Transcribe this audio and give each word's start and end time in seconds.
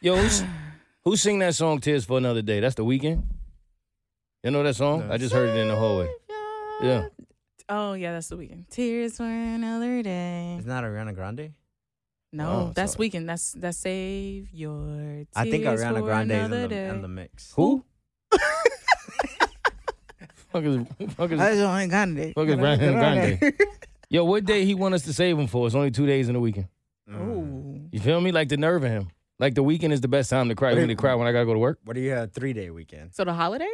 Yo, 0.00 0.14
who's, 0.16 0.44
who 1.04 1.16
sing 1.16 1.38
that 1.40 1.54
song 1.54 1.80
"Tears 1.80 2.04
for 2.04 2.18
Another 2.18 2.42
Day"? 2.42 2.60
That's 2.60 2.74
the 2.76 2.84
Weeknd. 2.84 3.22
You 4.44 4.50
know 4.52 4.62
that 4.62 4.76
song? 4.76 5.10
I 5.10 5.18
just 5.18 5.34
heard 5.34 5.48
it 5.50 5.56
in 5.60 5.68
the 5.68 5.76
hallway. 5.76 6.08
Yeah. 6.82 7.08
Oh 7.68 7.94
yeah, 7.94 8.12
that's 8.12 8.28
the 8.28 8.36
Weeknd. 8.36 8.68
Tears 8.70 9.16
for 9.16 9.24
another 9.24 10.02
day. 10.02 10.54
It's 10.58 10.66
not 10.66 10.84
Ariana 10.84 11.14
Grande. 11.14 11.52
No, 12.32 12.48
Oh, 12.50 12.72
that's 12.74 12.92
sorry. 12.92 13.06
weekend. 13.06 13.28
That's 13.28 13.52
that's 13.52 13.78
save 13.78 14.52
your. 14.52 14.84
Tears 14.86 15.26
I 15.34 15.50
think 15.50 15.64
Ariana 15.64 15.94
for 15.94 16.02
Grande 16.02 16.30
is 16.30 16.38
in 16.38 16.44
another 16.44 16.62
the, 16.62 16.68
day. 16.68 16.88
in 16.90 17.02
the 17.02 17.08
mix. 17.08 17.52
Who? 17.56 17.84
fuck 20.52 20.62
is, 20.64 20.86
fuck 21.16 21.30
is, 21.32 21.40
Ariana 21.40 21.88
Grande. 21.88 22.34
fuck 22.34 22.48
is 22.48 22.54
Ariana 22.54 23.38
Grande? 23.40 23.54
Yo, 24.10 24.24
what 24.24 24.44
day 24.44 24.64
he 24.64 24.74
want 24.74 24.94
us 24.94 25.02
to 25.02 25.12
save 25.12 25.38
him 25.38 25.46
for? 25.48 25.66
It's 25.66 25.74
only 25.74 25.90
two 25.90 26.06
days 26.06 26.28
in 26.28 26.34
the 26.34 26.40
weekend. 26.40 26.68
Mm. 27.10 27.20
Ooh. 27.20 27.88
You 27.92 28.00
feel 28.00 28.20
me? 28.20 28.30
Like 28.30 28.48
the 28.48 28.56
nerve 28.56 28.84
of 28.84 28.90
him. 28.90 29.08
Like 29.38 29.54
the 29.54 29.62
weekend 29.62 29.92
is 29.92 30.00
the 30.00 30.08
best 30.08 30.30
time 30.30 30.48
to 30.48 30.54
cry. 30.54 30.70
You 30.70 30.76
What 30.76 30.80
want 30.80 30.88
me 30.88 30.94
to 30.94 31.00
cry 31.00 31.14
when 31.14 31.26
I 31.28 31.32
gotta 31.32 31.46
go 31.46 31.52
to 31.54 31.58
work? 31.58 31.78
What 31.84 31.94
do 31.94 32.00
you 32.00 32.10
have? 32.10 32.32
Three 32.32 32.52
day 32.52 32.70
weekend. 32.70 33.14
So 33.14 33.24
the 33.24 33.32
holiday? 33.34 33.70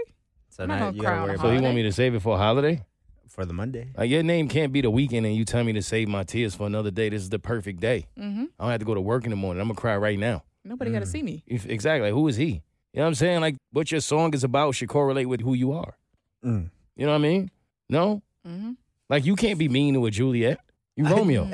So 0.50 0.62
I'm 0.64 0.68
not 0.68 0.74
now 0.78 0.84
gonna 0.86 0.96
you 0.96 1.02
cry 1.02 1.10
gotta 1.10 1.20
on 1.22 1.26
worry 1.28 1.34
a 1.36 1.38
So 1.38 1.44
he 1.50 1.54
about 1.56 1.62
want 1.64 1.76
me 1.76 1.82
to 1.84 1.92
save 1.92 2.14
it 2.14 2.20
for 2.22 2.34
a 2.34 2.38
holiday? 2.38 2.84
for 3.26 3.44
the 3.44 3.52
Monday. 3.54 3.88
Like 3.96 4.10
your 4.10 4.22
name 4.22 4.46
can't 4.48 4.72
be 4.72 4.80
the 4.80 4.90
weekend 4.90 5.26
and 5.26 5.34
you 5.34 5.44
tell 5.44 5.64
me 5.64 5.72
to 5.72 5.82
save 5.82 6.06
my 6.06 6.22
tears 6.22 6.54
for 6.54 6.66
another 6.68 6.92
day. 6.92 7.08
This 7.08 7.22
is 7.22 7.30
the 7.30 7.40
perfect 7.40 7.80
day. 7.80 8.06
Mm-hmm. 8.16 8.44
I 8.60 8.62
don't 8.64 8.70
have 8.70 8.78
to 8.80 8.86
go 8.86 8.94
to 8.94 9.00
work 9.00 9.24
in 9.24 9.30
the 9.30 9.36
morning. 9.36 9.60
I'm 9.60 9.66
gonna 9.66 9.80
cry 9.80 9.96
right 9.96 10.18
now. 10.18 10.44
Nobody 10.64 10.92
got 10.92 11.00
to 11.00 11.06
see 11.06 11.22
me. 11.22 11.42
If- 11.46 11.66
Exactly. 11.66 12.08
Like, 12.10 12.14
who 12.16 12.28
is 12.28 12.36
he? 12.36 12.46
You 12.92 12.98
know 12.98 13.02
what 13.02 13.06
I'm 13.08 13.14
saying? 13.16 13.40
Like 13.40 13.56
what 13.72 13.90
your 13.90 14.00
song 14.00 14.32
is 14.34 14.44
about 14.44 14.76
should 14.76 14.88
correlate 14.88 15.28
with 15.28 15.40
who 15.40 15.54
you 15.54 15.72
are. 15.72 15.96
Mm. 16.44 16.70
You 16.94 17.06
know 17.06 17.12
what 17.12 17.18
I 17.18 17.22
mean? 17.22 17.50
No? 17.88 18.22
Mm-hmm. 18.46 18.72
Like 19.08 19.24
you 19.24 19.34
can't 19.34 19.58
be 19.58 19.68
mean 19.68 19.94
to 19.94 20.06
a 20.06 20.10
Juliet. 20.12 20.60
You 20.94 21.06
Romeo. 21.08 21.50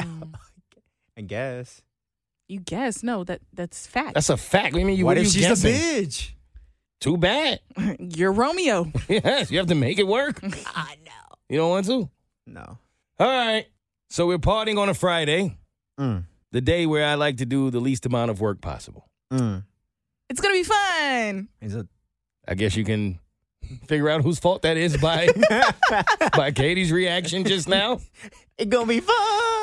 I 1.16 1.22
guess. 1.22 1.80
You 2.50 2.60
guess 2.60 3.02
no? 3.02 3.22
That 3.24 3.40
that's 3.52 3.86
fact. 3.86 4.14
That's 4.14 4.28
a 4.30 4.36
fact. 4.36 4.72
What 4.72 4.74
do 4.74 4.78
you 4.80 4.86
mean 4.86 4.96
you 4.98 5.04
what 5.04 5.16
what 5.16 5.18
if 5.18 5.22
are 5.22 5.26
you 5.26 5.32
she's 5.32 5.46
guessing? 5.48 5.74
a 5.74 5.78
bitch? 6.06 6.32
Too 7.00 7.16
bad. 7.16 7.60
You're 7.98 8.32
Romeo. 8.32 8.90
yes, 9.08 9.50
you 9.50 9.58
have 9.58 9.68
to 9.68 9.74
make 9.74 9.98
it 9.98 10.06
work. 10.06 10.40
I 10.42 10.96
know. 11.04 11.36
You 11.48 11.58
don't 11.58 11.70
want 11.70 11.86
to? 11.86 12.10
No. 12.46 12.78
All 13.18 13.26
right. 13.28 13.66
So 14.10 14.26
we're 14.26 14.38
partying 14.38 14.78
on 14.78 14.88
a 14.88 14.94
Friday, 14.94 15.56
Mm. 15.98 16.24
the 16.52 16.60
day 16.60 16.86
where 16.86 17.06
I 17.06 17.14
like 17.14 17.36
to 17.38 17.46
do 17.46 17.70
the 17.70 17.78
least 17.80 18.04
amount 18.06 18.30
of 18.30 18.40
work 18.40 18.60
possible. 18.60 19.06
Mm. 19.32 19.64
It's 20.28 20.40
gonna 20.40 20.54
be 20.54 20.62
fun. 20.64 21.48
Is 21.60 21.74
it? 21.74 21.86
I 22.48 22.54
guess 22.54 22.74
you 22.74 22.84
can 22.84 23.18
figure 23.86 24.08
out 24.08 24.22
whose 24.22 24.38
fault 24.40 24.62
that 24.62 24.76
is 24.76 24.96
by 24.96 25.28
by 26.36 26.50
Katie's 26.50 26.90
reaction 26.90 27.44
just 27.44 27.68
now. 27.68 28.00
It 28.58 28.68
gonna 28.70 28.86
be 28.86 29.00
fun. 29.00 29.14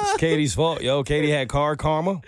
It's 0.04 0.18
Katie's 0.18 0.54
fault. 0.56 0.82
Yo, 0.82 1.04
Katie 1.04 1.32
had 1.32 1.50
car 1.50 1.76
karma. 1.76 2.22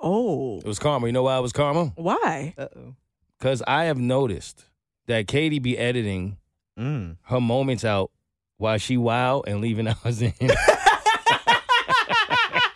Oh, 0.00 0.58
It 0.58 0.64
was 0.66 0.78
karma. 0.78 1.06
You 1.06 1.12
know 1.12 1.22
why 1.24 1.36
it 1.38 1.42
was 1.42 1.52
karma? 1.52 1.92
why? 1.96 2.54
Uh 2.56 2.68
oh. 2.76 2.94
Because 3.38 3.62
I 3.66 3.84
have 3.84 3.98
noticed 3.98 4.64
that 5.06 5.26
Katie 5.26 5.58
be 5.58 5.76
editing 5.78 6.36
Mm. 6.78 7.16
her 7.24 7.40
moments 7.40 7.84
out 7.84 8.10
while 8.56 8.78
she 8.78 8.96
wild 8.96 9.44
and 9.46 9.60
leaving 9.60 9.86
ours 10.04 10.22
in. 10.22 10.32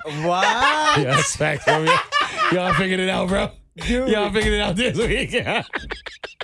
wow. 0.06 0.94
yeah, 0.98 1.04
that's 1.04 1.36
facts, 1.36 1.64
bro. 1.64 1.84
Y'all- 1.84 1.98
Y'all 2.52 2.72
figured 2.74 3.00
it 3.00 3.08
out, 3.08 3.28
bro. 3.28 3.50
Dude, 3.76 4.08
Y'all 4.10 4.30
figured 4.30 4.54
it 4.54 4.60
out 4.60 4.76
this 4.76 4.96
week. 4.98 5.30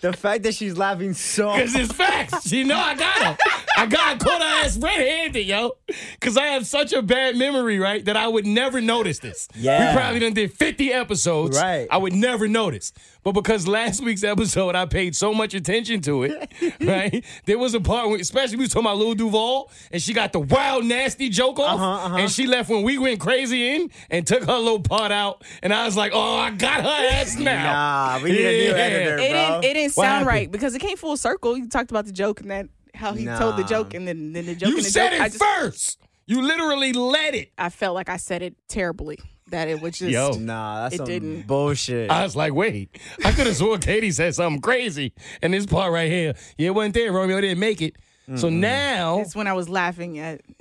the 0.01 0.13
fact 0.15 0.43
that 0.45 0.55
she's 0.55 0.77
laughing 0.79 1.13
so 1.13 1.53
Because 1.57 1.75
it's 1.75 1.93
facts. 1.93 2.49
She 2.49 2.65
know 2.65 2.79
I 2.79 2.95
got 2.95 3.19
her. 3.23 3.37
I 3.81 3.87
got 3.87 4.19
caught 4.21 4.41
her 4.43 4.65
ass 4.67 4.77
red-handed, 4.77 5.47
yo. 5.47 5.73
Because 6.13 6.37
I 6.37 6.47
have 6.49 6.67
such 6.67 6.93
a 6.93 7.01
bad 7.01 7.37
memory, 7.37 7.79
right, 7.79 8.05
that 8.05 8.17
I 8.17 8.29
would 8.29 8.45
never 8.47 8.81
notice 8.81 9.21
this. 9.21 9.49
Yeah. 9.55 9.93
We 9.95 9.97
probably 9.99 10.21
done 10.21 10.35
did 10.35 10.53
50 10.53 10.93
episodes. 10.93 11.57
Right. 11.57 11.89
I 11.91 11.97
would 11.97 12.13
never 12.13 12.47
notice. 12.47 12.93
But 13.23 13.33
because 13.33 13.67
last 13.67 14.03
week's 14.05 14.23
episode, 14.23 14.75
I 14.75 14.85
paid 14.87 15.17
so 15.17 15.33
much 15.33 15.55
attention 15.55 16.03
to 16.03 16.25
it, 16.25 16.53
right? 16.81 17.25
There 17.47 17.59
was 17.59 17.73
a 17.75 17.81
part, 17.81 18.09
where, 18.11 18.21
especially 18.21 18.57
we 18.59 18.65
was 18.65 18.73
talking 18.73 18.87
about 18.87 18.99
Lil 18.99 19.15
Duval, 19.15 19.71
and 19.91 20.01
she 20.03 20.13
got 20.13 20.33
the 20.33 20.41
wild, 20.41 20.85
nasty 20.85 21.29
joke 21.31 21.59
off, 21.59 21.81
Uh-huh, 21.81 22.07
uh-huh. 22.07 22.17
and 22.17 22.31
she 22.31 22.47
left 22.47 22.69
when 22.69 22.83
we 22.83 22.99
went 22.99 23.19
crazy 23.21 23.77
in 23.77 23.91
and 24.11 24.27
took 24.27 24.45
her 24.45 24.59
little 24.59 24.81
part 24.81 25.11
out, 25.11 25.43
and 25.63 25.73
I 25.73 25.87
was 25.87 25.97
like, 25.97 26.13
oh, 26.15 26.37
I 26.37 26.51
got 26.51 26.83
her 26.83 27.07
ass 27.15 27.37
now. 27.39 27.73
Nah, 28.19 28.23
we 28.23 28.33
need 28.33 28.41
a 28.45 28.51
new 28.65 28.77
Yeah. 28.77 28.83
editor, 28.83 29.15
It 29.19 29.29
didn't. 29.29 29.65
It 29.65 29.75
didn't 29.75 29.93
What 29.97 30.05
sound 30.05 30.07
happened? 30.13 30.27
right 30.27 30.51
because 30.51 30.75
it 30.75 30.81
came 30.81 30.97
full 30.99 31.17
circle. 31.17 31.57
You 31.57 31.67
talked 31.69 31.91
about 31.91 32.05
the 32.07 32.13
joke 32.13 32.41
and 32.41 32.51
that 32.51 32.67
how 33.01 33.13
he 33.15 33.25
told 33.25 33.57
the 33.57 33.65
joke 33.65 33.95
and 33.95 34.07
then, 34.07 34.33
then 34.33 34.47
the 34.47 34.55
joke 34.55 34.69
You 34.71 34.77
and 34.77 34.85
the 34.85 34.91
said 34.91 35.11
joke. 35.11 35.21
it 35.21 35.23
I 35.23 35.29
just 35.29 35.43
first. 35.43 35.99
You 36.27 36.43
literally 36.43 36.93
led 36.93 37.35
it. 37.35 37.51
I 37.59 37.71
felt 37.71 37.95
like 37.97 38.09
I 38.09 38.17
said 38.17 38.43
it 38.43 38.55
terribly. 38.69 39.19
That 39.49 39.67
it 39.67 39.81
was 39.81 39.99
just 39.99 40.13
Yo. 40.13 40.31
Nah, 40.39 40.83
that's 40.83 40.95
It 40.95 40.99
some 40.99 41.07
didn't. 41.07 41.47
bullshit. 41.49 42.09
I 42.09 42.23
was 42.23 42.37
like, 42.37 42.55
wait, 42.55 43.01
I 43.25 43.33
could 43.33 43.49
have 43.49 43.57
sworn 43.57 43.81
Katie 43.81 44.13
said 44.13 44.33
something 44.37 44.61
crazy. 44.61 45.13
And 45.43 45.53
this 45.53 45.67
part 45.67 45.93
right 45.93 46.09
here, 46.09 46.35
yeah, 46.57 46.69
it 46.69 46.75
wasn't 46.77 46.95
there. 46.95 47.11
Romeo 47.13 47.41
didn't 47.41 47.59
make 47.59 47.83
it. 47.83 47.97
So 48.37 48.49
now, 48.49 49.19
It's 49.19 49.35
when 49.35 49.49
I 49.49 49.55
was 49.55 49.69
laughing 49.69 50.21
at. 50.21 50.41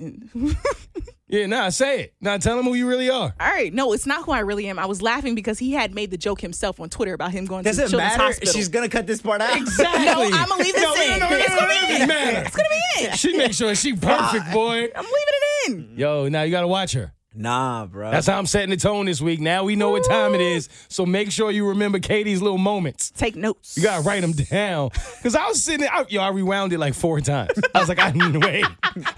yeah, 1.30 1.46
nah, 1.46 1.68
say 1.70 2.00
it. 2.02 2.14
Now 2.20 2.36
tell 2.38 2.58
him 2.58 2.64
who 2.64 2.74
you 2.74 2.88
really 2.88 3.08
are. 3.10 3.34
All 3.40 3.48
right, 3.48 3.72
no, 3.72 3.92
it's 3.92 4.06
not 4.06 4.24
who 4.24 4.32
I 4.32 4.40
really 4.40 4.68
am. 4.68 4.78
I 4.78 4.86
was 4.86 5.00
laughing 5.02 5.34
because 5.34 5.58
he 5.58 5.72
had 5.72 5.94
made 5.94 6.10
the 6.10 6.18
joke 6.18 6.40
himself 6.40 6.80
on 6.80 6.88
Twitter 6.90 7.14
about 7.14 7.32
him 7.32 7.44
going 7.46 7.64
Does 7.64 7.76
to 7.76 7.84
it 7.84 7.90
Children's 7.90 8.12
matter? 8.12 8.24
Hospital. 8.24 8.52
She's 8.52 8.68
gonna 8.68 8.88
cut 8.88 9.06
this 9.06 9.22
part 9.22 9.40
out. 9.40 9.56
Exactly. 9.56 10.30
No, 10.30 10.36
I'ma 10.36 10.54
leave 10.56 10.74
this 10.74 10.82
no, 10.82 10.94
in. 10.94 11.20
No, 11.20 11.28
no, 11.28 11.30
no, 11.30 11.36
It's 11.36 11.48
no, 11.48 11.56
gonna 11.56 11.74
no, 11.74 11.86
be 11.86 11.92
it 12.02 12.06
matter. 12.06 12.42
it's 12.46 12.56
gonna 12.56 12.68
be 12.68 13.04
in. 13.06 13.12
She 13.12 13.36
makes 13.36 13.56
sure 13.56 13.74
she 13.74 13.94
perfect, 13.94 14.52
boy. 14.52 14.88
I'm 14.94 15.04
leaving 15.04 15.14
it 15.14 15.70
in. 15.70 15.92
Yo, 15.96 16.28
now 16.28 16.42
you 16.42 16.50
got 16.50 16.62
to 16.62 16.68
watch 16.68 16.92
her. 16.92 17.12
Nah, 17.32 17.86
bro. 17.86 18.10
That's 18.10 18.26
how 18.26 18.36
I'm 18.38 18.46
setting 18.46 18.70
the 18.70 18.76
tone 18.76 19.06
this 19.06 19.20
week. 19.20 19.38
Now 19.38 19.62
we 19.62 19.76
know 19.76 19.90
what 19.90 20.04
time 20.04 20.34
it 20.34 20.40
is. 20.40 20.68
So 20.88 21.06
make 21.06 21.30
sure 21.30 21.52
you 21.52 21.68
remember 21.68 22.00
Katie's 22.00 22.42
little 22.42 22.58
moments. 22.58 23.12
Take 23.12 23.36
notes. 23.36 23.76
You 23.76 23.84
gotta 23.84 24.02
write 24.02 24.22
them 24.22 24.32
down. 24.32 24.90
Cause 25.22 25.36
I 25.36 25.46
was 25.46 25.62
sitting 25.62 25.82
there, 25.82 25.92
I, 25.92 26.04
yo, 26.08 26.22
I 26.22 26.30
rewound 26.30 26.72
it 26.72 26.78
like 26.78 26.94
four 26.94 27.20
times. 27.20 27.52
I 27.72 27.78
was 27.78 27.88
like, 27.88 28.00
I 28.00 28.10
wait, 28.38 28.66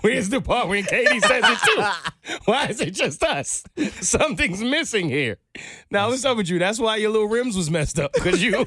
where's 0.03 0.29
the 0.29 0.43
part 0.43 0.69
when 0.69 0.85
Katie 0.85 1.21
says 1.21 1.43
it 1.47 1.59
too? 1.65 2.39
Why 2.45 2.67
is 2.67 2.83
it 2.83 2.93
just 2.93 3.23
us? 3.23 3.65
Something's 4.01 4.63
missing 4.63 5.09
here. 5.09 5.39
Now 5.91 6.11
what's 6.11 6.25
up 6.25 6.37
with 6.37 6.51
you? 6.51 6.59
That's 6.59 6.79
why 6.79 6.97
your 6.97 7.11
little 7.11 7.29
rims 7.29 7.57
was 7.57 7.71
messed 7.71 7.99
up. 7.99 8.13
Cause 8.13 8.43
you, 8.43 8.53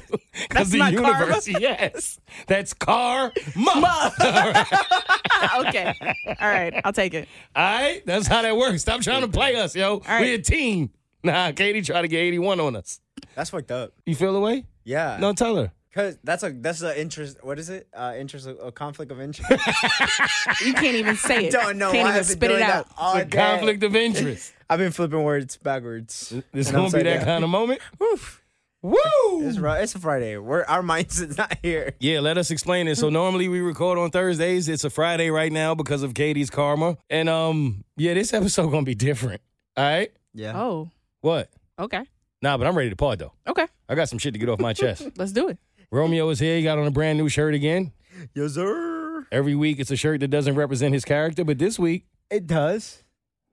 That's 0.50 0.70
the 0.70 0.78
my 0.78 0.90
universe, 0.90 1.46
yes, 1.46 2.18
that's 2.48 2.74
car 2.74 3.32
ma. 3.54 4.10
okay. 5.58 5.94
All 6.40 6.48
right, 6.48 6.80
I'll 6.84 6.92
take 6.92 7.14
it. 7.14 7.28
All 7.54 7.64
right, 7.64 8.04
that's 8.06 8.26
how 8.26 8.42
that 8.42 8.56
works. 8.56 8.82
Stop 8.82 9.02
trying 9.02 9.22
to 9.22 9.28
play 9.36 9.54
us, 9.56 9.74
yo. 9.76 10.00
right. 10.08 10.20
We 10.20 10.34
a 10.34 10.38
team. 10.38 10.90
Nah, 11.22 11.52
Katie 11.52 11.82
tried 11.82 12.02
to 12.02 12.08
get 12.08 12.18
81 12.18 12.60
on 12.60 12.76
us. 12.76 13.00
That's 13.34 13.50
fucked 13.50 13.70
up. 13.70 13.92
You 14.04 14.14
feel 14.14 14.32
the 14.32 14.40
way? 14.40 14.64
Yeah. 14.84 15.16
No, 15.20 15.32
tell 15.32 15.56
her. 15.56 15.72
Cause 15.94 16.18
that's 16.22 16.42
a 16.42 16.50
that's 16.50 16.82
a 16.82 17.00
interest. 17.00 17.42
What 17.42 17.58
is 17.58 17.70
it? 17.70 17.88
Uh, 17.96 18.12
interest 18.18 18.46
a 18.62 18.70
conflict 18.70 19.10
of 19.10 19.18
interest. 19.20 19.50
You 20.64 20.74
can't 20.74 20.94
even 20.96 21.16
say 21.16 21.46
it. 21.46 21.52
Don't 21.52 21.78
know 21.78 21.90
Can't 21.90 22.04
why 22.08 22.12
even 22.12 22.24
spit 22.24 22.50
it 22.50 22.60
out. 22.62 22.86
all 22.98 23.16
It's 23.16 23.26
a 23.26 23.30
day. 23.30 23.38
conflict 23.38 23.82
of 23.82 23.96
interest. 23.96 24.52
I've 24.70 24.78
been 24.78 24.92
flipping 24.92 25.22
words 25.24 25.56
backwards. 25.56 26.34
This 26.52 26.68
and 26.68 26.76
gonna 26.76 26.90
be 26.90 27.02
that 27.02 27.16
down. 27.20 27.24
kind 27.24 27.44
of 27.44 27.50
moment. 27.50 27.80
Oof. 28.02 28.42
Woo! 28.90 29.46
It's 29.48 29.58
right. 29.58 29.82
It's 29.82 29.94
a 29.96 29.98
Friday. 29.98 30.36
We're 30.36 30.64
our 30.64 30.82
minds 30.82 31.20
is 31.20 31.36
not 31.36 31.58
here. 31.62 31.94
Yeah, 31.98 32.20
let 32.20 32.38
us 32.38 32.50
explain 32.52 32.86
it. 32.86 32.96
So 32.96 33.08
normally 33.10 33.48
we 33.48 33.60
record 33.60 33.98
on 33.98 34.10
Thursdays. 34.10 34.68
It's 34.68 34.84
a 34.84 34.90
Friday 34.90 35.28
right 35.30 35.50
now 35.50 35.74
because 35.74 36.02
of 36.04 36.14
Katie's 36.14 36.50
karma. 36.50 36.96
And 37.10 37.28
um, 37.28 37.84
yeah, 37.96 38.14
this 38.14 38.32
episode 38.32 38.68
gonna 38.70 38.84
be 38.84 38.94
different. 38.94 39.40
All 39.76 39.84
right. 39.84 40.12
Yeah. 40.34 40.56
Oh, 40.56 40.90
What? 41.20 41.50
okay. 41.78 42.04
Nah, 42.42 42.56
but 42.58 42.66
I'm 42.68 42.76
ready 42.76 42.90
to 42.90 42.96
pod 42.96 43.18
though. 43.18 43.32
Okay, 43.48 43.66
I 43.88 43.94
got 43.96 44.08
some 44.08 44.18
shit 44.18 44.34
to 44.34 44.38
get 44.38 44.48
off 44.48 44.60
my 44.60 44.72
chest. 44.72 45.08
let's 45.16 45.32
do 45.32 45.48
it. 45.48 45.58
Romeo 45.90 46.28
is 46.28 46.38
here. 46.38 46.56
He 46.56 46.62
got 46.62 46.78
on 46.78 46.86
a 46.86 46.90
brand 46.92 47.18
new 47.18 47.28
shirt 47.28 47.54
again. 47.54 47.92
Yes, 48.34 48.52
sir. 48.54 49.26
Every 49.32 49.54
week 49.56 49.80
it's 49.80 49.90
a 49.90 49.96
shirt 49.96 50.20
that 50.20 50.28
doesn't 50.28 50.54
represent 50.54 50.94
his 50.94 51.04
character, 51.04 51.44
but 51.44 51.58
this 51.58 51.76
week, 51.78 52.06
It 52.30 52.46
does. 52.46 53.02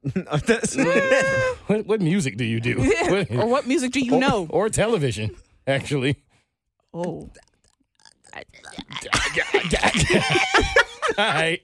what, 1.67 1.85
what 1.85 2.01
music 2.01 2.35
do 2.35 2.44
you 2.44 2.59
do? 2.59 2.91
Or 3.31 3.47
what 3.47 3.67
music 3.67 3.91
do 3.91 4.01
you 4.01 4.15
or, 4.15 4.19
know? 4.19 4.47
Or 4.50 4.69
television, 4.69 5.35
actually. 5.65 6.17
Oh. 6.94 7.29
All 11.17 11.25
right. 11.25 11.61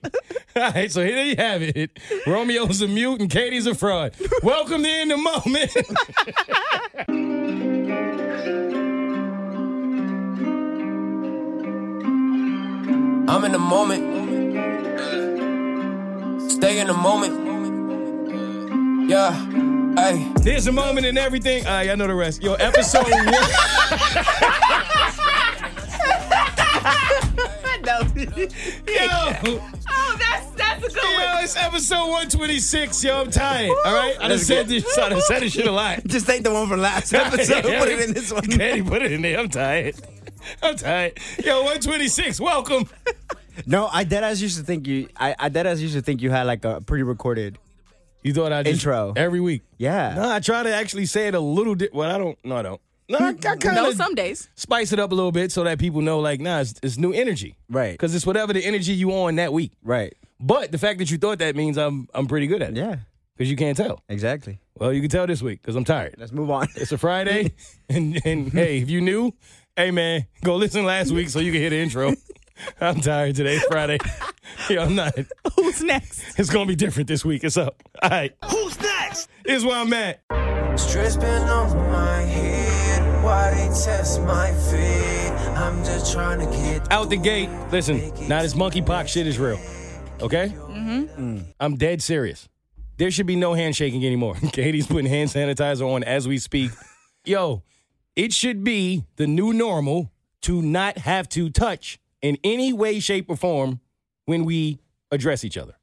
All 0.56 0.70
right. 0.70 0.90
So 0.90 1.04
here 1.04 1.22
you 1.24 1.36
have 1.36 1.62
it. 1.62 1.98
Romeo's 2.26 2.80
a 2.80 2.88
mute 2.88 3.20
and 3.20 3.30
Katie's 3.30 3.66
a 3.66 3.74
fraud. 3.74 4.14
Welcome 4.42 4.84
to 4.84 4.88
In 4.88 5.08
the 5.08 5.16
Moment. 5.16 5.76
I'm 13.28 13.44
in 13.44 13.52
the 13.52 13.58
moment. 13.58 14.02
Stay 16.50 16.78
in 16.80 16.86
the 16.86 16.94
moment. 16.94 17.49
Yeah. 19.10 19.32
Hey. 19.96 20.24
There's 20.42 20.68
a 20.68 20.72
moment 20.72 21.04
in 21.04 21.18
everything. 21.18 21.66
Uh, 21.66 21.80
y'all 21.80 21.96
know 21.96 22.06
the 22.06 22.14
rest. 22.14 22.44
Yo, 22.44 22.54
episode 22.54 23.10
one. 23.10 23.34
Yo, 27.90 27.98
Oh, 29.88 30.16
that's 30.18 30.50
that's 30.56 30.84
a 30.84 30.88
good 30.88 31.02
yo, 31.02 31.38
it's 31.42 31.56
episode 31.56 32.04
126. 32.06 33.02
Yo, 33.04 33.20
I'm 33.20 33.30
tired. 33.30 33.70
All 33.84 33.94
right, 33.94 34.14
I 34.16 34.20
done 34.22 34.30
Let's 34.30 34.46
said 34.46 34.68
this. 34.68 34.98
I 34.98 35.08
done 35.08 35.20
said 35.22 35.42
this 35.42 35.52
shit 35.54 35.66
a 35.66 35.72
lot. 35.72 36.04
Just 36.06 36.26
take 36.26 36.44
the 36.44 36.52
one 36.52 36.68
from 36.68 36.80
last 36.80 37.12
episode. 37.14 37.62
put 37.64 37.88
it 37.88 38.00
in 38.00 38.14
this 38.14 38.32
one. 38.32 38.42
Candy, 38.42 38.82
put 38.82 39.02
it 39.02 39.12
in 39.12 39.22
there. 39.22 39.38
I'm 39.40 39.48
tired. 39.48 39.94
I'm 40.62 40.76
tired. 40.76 41.18
Yo, 41.44 41.56
126. 41.62 42.40
Welcome. 42.40 42.88
No, 43.66 43.88
I 43.92 44.04
dead 44.04 44.24
as 44.24 44.40
used 44.40 44.56
to 44.58 44.64
think 44.64 44.86
you. 44.86 45.08
I, 45.16 45.34
I 45.38 45.48
dead 45.48 45.66
as 45.66 45.82
used 45.82 45.94
to 45.94 46.02
think 46.02 46.22
you 46.22 46.30
had 46.30 46.46
like 46.46 46.64
a 46.64 46.80
pre-recorded. 46.80 47.58
You 48.22 48.34
thought 48.34 48.52
I 48.52 48.62
just 48.62 48.74
Intro. 48.84 49.12
every 49.16 49.40
week? 49.40 49.62
Yeah. 49.78 50.14
No, 50.14 50.28
I 50.30 50.40
try 50.40 50.62
to 50.62 50.74
actually 50.74 51.06
say 51.06 51.28
it 51.28 51.34
a 51.34 51.40
little 51.40 51.74
bit. 51.74 51.94
Well, 51.94 52.10
I 52.14 52.18
don't. 52.18 52.38
No, 52.44 52.56
I 52.56 52.62
don't. 52.62 52.80
No, 53.08 53.18
I, 53.18 53.28
I 53.28 53.32
kind 53.32 53.74
No, 53.76 53.90
some 53.92 54.14
days. 54.14 54.48
spice 54.54 54.92
it 54.92 55.00
up 55.00 55.10
a 55.10 55.14
little 55.14 55.32
bit 55.32 55.50
so 55.50 55.64
that 55.64 55.78
people 55.80 56.00
know, 56.00 56.20
like, 56.20 56.38
nah, 56.40 56.60
it's, 56.60 56.74
it's 56.82 56.96
new 56.96 57.12
energy. 57.12 57.56
Right. 57.68 57.92
Because 57.92 58.14
it's 58.14 58.24
whatever 58.24 58.52
the 58.52 58.64
energy 58.64 58.92
you 58.92 59.10
on 59.12 59.34
that 59.36 59.52
week. 59.52 59.72
Right. 59.82 60.14
But 60.38 60.70
the 60.70 60.78
fact 60.78 60.98
that 61.00 61.10
you 61.10 61.18
thought 61.18 61.38
that 61.40 61.56
means 61.56 61.76
I'm 61.76 62.08
I'm 62.14 62.26
pretty 62.26 62.46
good 62.46 62.62
at 62.62 62.70
it. 62.70 62.76
Yeah. 62.76 62.96
Because 63.36 63.50
you 63.50 63.56
can't 63.56 63.76
tell. 63.76 64.02
Exactly. 64.08 64.60
Well, 64.78 64.92
you 64.92 65.00
can 65.00 65.10
tell 65.10 65.26
this 65.26 65.40
week 65.42 65.60
because 65.62 65.74
I'm 65.76 65.84
tired. 65.84 66.14
Let's 66.18 66.30
move 66.32 66.50
on. 66.50 66.68
It's 66.76 66.92
a 66.92 66.98
Friday, 66.98 67.52
and 67.88 68.20
and 68.24 68.52
hey, 68.52 68.78
if 68.78 68.88
you 68.90 69.00
knew, 69.00 69.32
hey 69.76 69.90
man, 69.90 70.26
go 70.44 70.56
listen 70.56 70.84
last 70.84 71.10
week 71.10 71.30
so 71.30 71.38
you 71.40 71.50
can 71.52 71.60
hear 71.60 71.70
the 71.70 71.78
intro. 71.78 72.12
I'm 72.80 73.00
tired 73.00 73.36
today. 73.36 73.58
Friday. 73.68 73.98
Yo, 74.70 74.82
I'm 74.82 74.94
not. 74.94 75.14
Who's 75.56 75.82
next? 75.82 76.38
It's 76.38 76.50
gonna 76.50 76.66
be 76.66 76.76
different 76.76 77.08
this 77.08 77.24
week. 77.24 77.44
It's 77.44 77.56
up. 77.56 77.82
All 78.02 78.10
right. 78.10 78.34
Who's 78.50 78.80
next? 78.80 79.28
Is 79.44 79.64
where 79.64 79.76
I'm 79.76 79.92
at. 79.92 80.20
Stress 80.78 81.16
been 81.16 81.42
on 81.42 81.76
my 81.90 82.22
head. 82.22 83.24
Why 83.24 83.50
they 83.50 83.66
test 83.68 84.22
my 84.22 84.52
feet? 84.52 85.30
I'm 85.56 85.84
just 85.84 86.12
trying 86.12 86.38
to 86.40 86.46
get 86.56 86.90
Out 86.90 87.10
the 87.10 87.16
gate. 87.16 87.50
Listen, 87.70 87.98
now 88.28 88.42
this 88.42 88.54
monkeypox 88.54 89.08
shit 89.08 89.26
is 89.26 89.38
real. 89.38 89.60
Okay? 90.20 90.48
Mm-hmm. 90.48 91.38
I'm 91.58 91.76
dead 91.76 92.02
serious. 92.02 92.48
There 92.96 93.10
should 93.10 93.26
be 93.26 93.36
no 93.36 93.54
handshaking 93.54 94.04
anymore. 94.04 94.34
Katie's 94.52 94.86
putting 94.86 95.06
hand 95.06 95.30
sanitizer 95.30 95.86
on 95.86 96.04
as 96.04 96.26
we 96.28 96.38
speak. 96.38 96.70
Yo, 97.24 97.62
it 98.16 98.32
should 98.32 98.64
be 98.64 99.04
the 99.16 99.26
new 99.26 99.52
normal 99.52 100.10
to 100.42 100.62
not 100.62 100.98
have 100.98 101.28
to 101.30 101.50
touch 101.50 101.98
in 102.22 102.38
any 102.44 102.72
way, 102.72 103.00
shape, 103.00 103.26
or 103.28 103.36
form 103.36 103.80
when 104.26 104.44
we 104.44 104.78
address 105.10 105.44
each 105.44 105.56
other. 105.56 105.74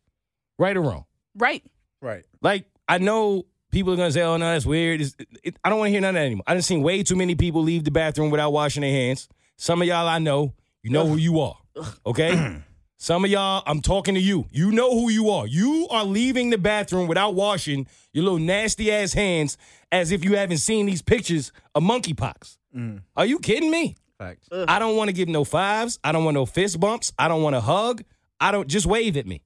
Right 0.57 0.75
or 0.75 0.81
wrong? 0.81 1.05
Right. 1.35 1.63
Right. 2.01 2.25
Like, 2.41 2.65
I 2.87 2.97
know 2.97 3.45
people 3.71 3.93
are 3.93 3.95
gonna 3.95 4.11
say, 4.11 4.21
"Oh 4.21 4.37
no, 4.37 4.51
that's 4.53 4.65
weird." 4.65 5.01
It's, 5.01 5.15
it, 5.43 5.55
I 5.63 5.69
don't 5.69 5.79
want 5.79 5.87
to 5.87 5.91
hear 5.91 6.01
none 6.01 6.09
of 6.09 6.15
that 6.15 6.25
anymore. 6.25 6.43
I 6.47 6.53
done 6.53 6.61
seen 6.61 6.81
way 6.81 7.03
too 7.03 7.15
many 7.15 7.35
people 7.35 7.61
leave 7.61 7.83
the 7.83 7.91
bathroom 7.91 8.29
without 8.29 8.51
washing 8.51 8.81
their 8.81 8.91
hands. 8.91 9.27
Some 9.57 9.81
of 9.81 9.87
y'all 9.87 10.07
I 10.07 10.19
know, 10.19 10.53
you 10.83 10.91
know 10.91 11.05
who 11.07 11.17
you 11.17 11.39
are. 11.41 11.57
Okay. 12.05 12.57
Some 12.99 13.23
of 13.23 13.29
y'all, 13.29 13.61
I'm 13.67 13.81
talking 13.81 14.15
to 14.15 14.19
you. 14.19 14.47
You 14.51 14.71
know 14.71 14.89
who 14.89 15.11
you 15.11 15.29
are. 15.29 15.45
You 15.45 15.87
are 15.91 16.03
leaving 16.03 16.49
the 16.49 16.57
bathroom 16.57 17.07
without 17.07 17.35
washing 17.35 17.85
your 18.11 18.23
little 18.23 18.39
nasty 18.39 18.91
ass 18.91 19.13
hands 19.13 19.55
as 19.91 20.11
if 20.11 20.25
you 20.25 20.35
haven't 20.35 20.57
seen 20.57 20.87
these 20.87 21.03
pictures 21.03 21.51
of 21.75 21.83
monkeypox. 21.83 22.57
Mm. 22.75 23.01
Are 23.15 23.27
you 23.27 23.37
kidding 23.37 23.69
me? 23.69 23.97
Facts. 24.19 24.47
I 24.51 24.79
don't 24.79 24.95
want 24.95 25.09
to 25.09 25.13
give 25.13 25.27
no 25.29 25.43
fives. 25.43 25.99
I 26.03 26.11
don't 26.11 26.23
want 26.23 26.35
no 26.35 26.45
fist 26.45 26.79
bumps. 26.79 27.11
I 27.19 27.27
don't 27.27 27.43
want 27.43 27.55
a 27.55 27.61
hug. 27.61 28.03
I 28.39 28.51
don't 28.51 28.67
just 28.67 28.85
wave 28.85 29.15
at 29.17 29.27
me. 29.27 29.43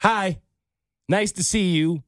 Hi. 0.00 0.40
Nice 1.08 1.32
to 1.32 1.44
see 1.44 1.72
you. 1.72 2.02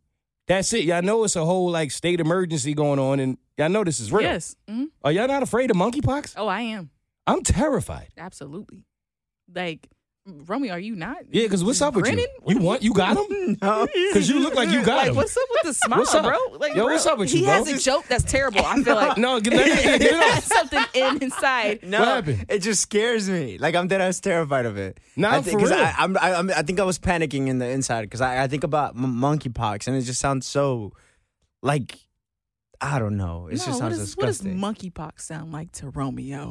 That's 0.49 0.73
it. 0.73 0.85
Y'all 0.85 1.03
know 1.03 1.25
it's 1.25 1.37
a 1.37 1.45
whole 1.45 1.71
like 1.71 1.91
state 1.91 2.21
emergency 2.21 2.73
going 2.73 2.99
on 2.99 3.21
and 3.21 3.37
y'all 3.59 3.69
know 3.69 3.85
this 3.85 4.01
is 4.01 4.13
real. 4.13 4.23
Yes. 4.23 4.57
Mhm. 4.69 4.87
Are 5.05 5.13
y'all 5.13 5.27
not 5.29 5.43
afraid 5.43 5.71
of 5.71 5.77
monkeypox? 5.77 6.35
Oh, 6.37 6.47
I 6.47 6.61
am. 6.63 6.91
I'm 7.27 7.43
terrified. 7.43 8.09
Absolutely. 8.17 8.85
Like, 9.53 9.89
Romy, 10.27 10.71
are 10.71 10.79
you 10.79 10.97
not? 10.97 11.19
Yeah, 11.31 11.45
because 11.45 11.63
what's 11.63 11.81
up 11.81 11.95
with 11.95 12.05
Grinning? 12.05 12.27
you? 12.47 12.55
You 12.57 12.61
want 12.61 12.83
you 12.83 12.93
got 12.93 13.17
him? 13.17 13.57
No. 13.63 13.87
Because 13.87 14.29
you 14.29 14.41
look 14.41 14.55
like 14.57 14.71
you 14.71 14.85
got 14.85 14.97
Like, 14.97 15.07
him. 15.11 15.15
what's 15.15 15.37
up 15.37 15.45
with 15.51 15.63
the 15.63 15.75
smile, 15.75 15.99
What's 16.01 16.15
up? 16.15 16.25
bro? 16.25 16.59
Like, 16.59 16.75
Yo, 16.75 16.83
bro, 16.85 16.93
what's 16.95 17.07
up 17.07 17.17
with 17.19 17.33
you, 17.33 17.41
he 17.41 17.45
bro? 17.47 17.55
has 17.55 17.69
a 17.69 17.79
joke 17.79 18.05
that's 18.09 18.25
terrible. 18.25 18.61
I 18.65 18.83
feel 18.83 18.97
like 18.97 19.17
No, 19.19 19.39
get, 19.41 19.53
let 19.53 19.67
me 19.69 19.83
get 19.99 20.03
it 20.03 20.15
off. 20.37 20.43
something 20.45 20.85
in 20.95 21.23
inside. 21.23 21.85
No, 21.85 22.01
What 22.01 22.09
happened? 22.09 22.47
it 22.49 22.59
just 22.59 22.83
scares 22.83 23.31
me. 23.31 23.57
Like 23.59 23.77
I'm 23.77 23.87
dead 23.87 24.01
ass 24.01 24.19
terrified 24.19 24.67
of 24.67 24.77
it. 24.77 24.99
No, 25.17 25.29
I 25.31 25.43
for 25.43 25.57
real. 25.59 25.73
I, 25.73 25.95
I'm, 25.97 26.17
I, 26.19 26.35
I'm, 26.35 26.51
I 26.51 26.63
think 26.63 26.81
I 26.81 26.85
was 26.85 26.99
panicking 26.99 27.47
in 27.47 27.59
the 27.61 27.69
inside 27.69 28.03
because 28.03 28.21
I, 28.21 28.43
I 28.43 28.49
think 28.49 28.65
about 28.65 28.97
m- 28.97 29.15
monkeypox 29.17 29.87
and 29.87 29.97
it 29.97 30.03
just 30.03 30.21
sounds 30.21 30.45
so, 30.47 30.93
like, 31.63 31.97
I 32.81 32.99
don't 32.99 33.17
know. 33.17 33.47
It 33.47 33.53
No, 33.53 33.57
just 33.59 33.69
what, 33.69 33.79
sounds 33.79 33.99
is, 34.01 34.17
what 34.17 34.27
does 34.27 34.43
monkeypox 34.43 35.21
sound 35.21 35.53
like 35.53 35.71
to 35.73 35.89
Romeo? 35.91 36.49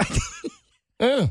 Yeah. 1.00 1.27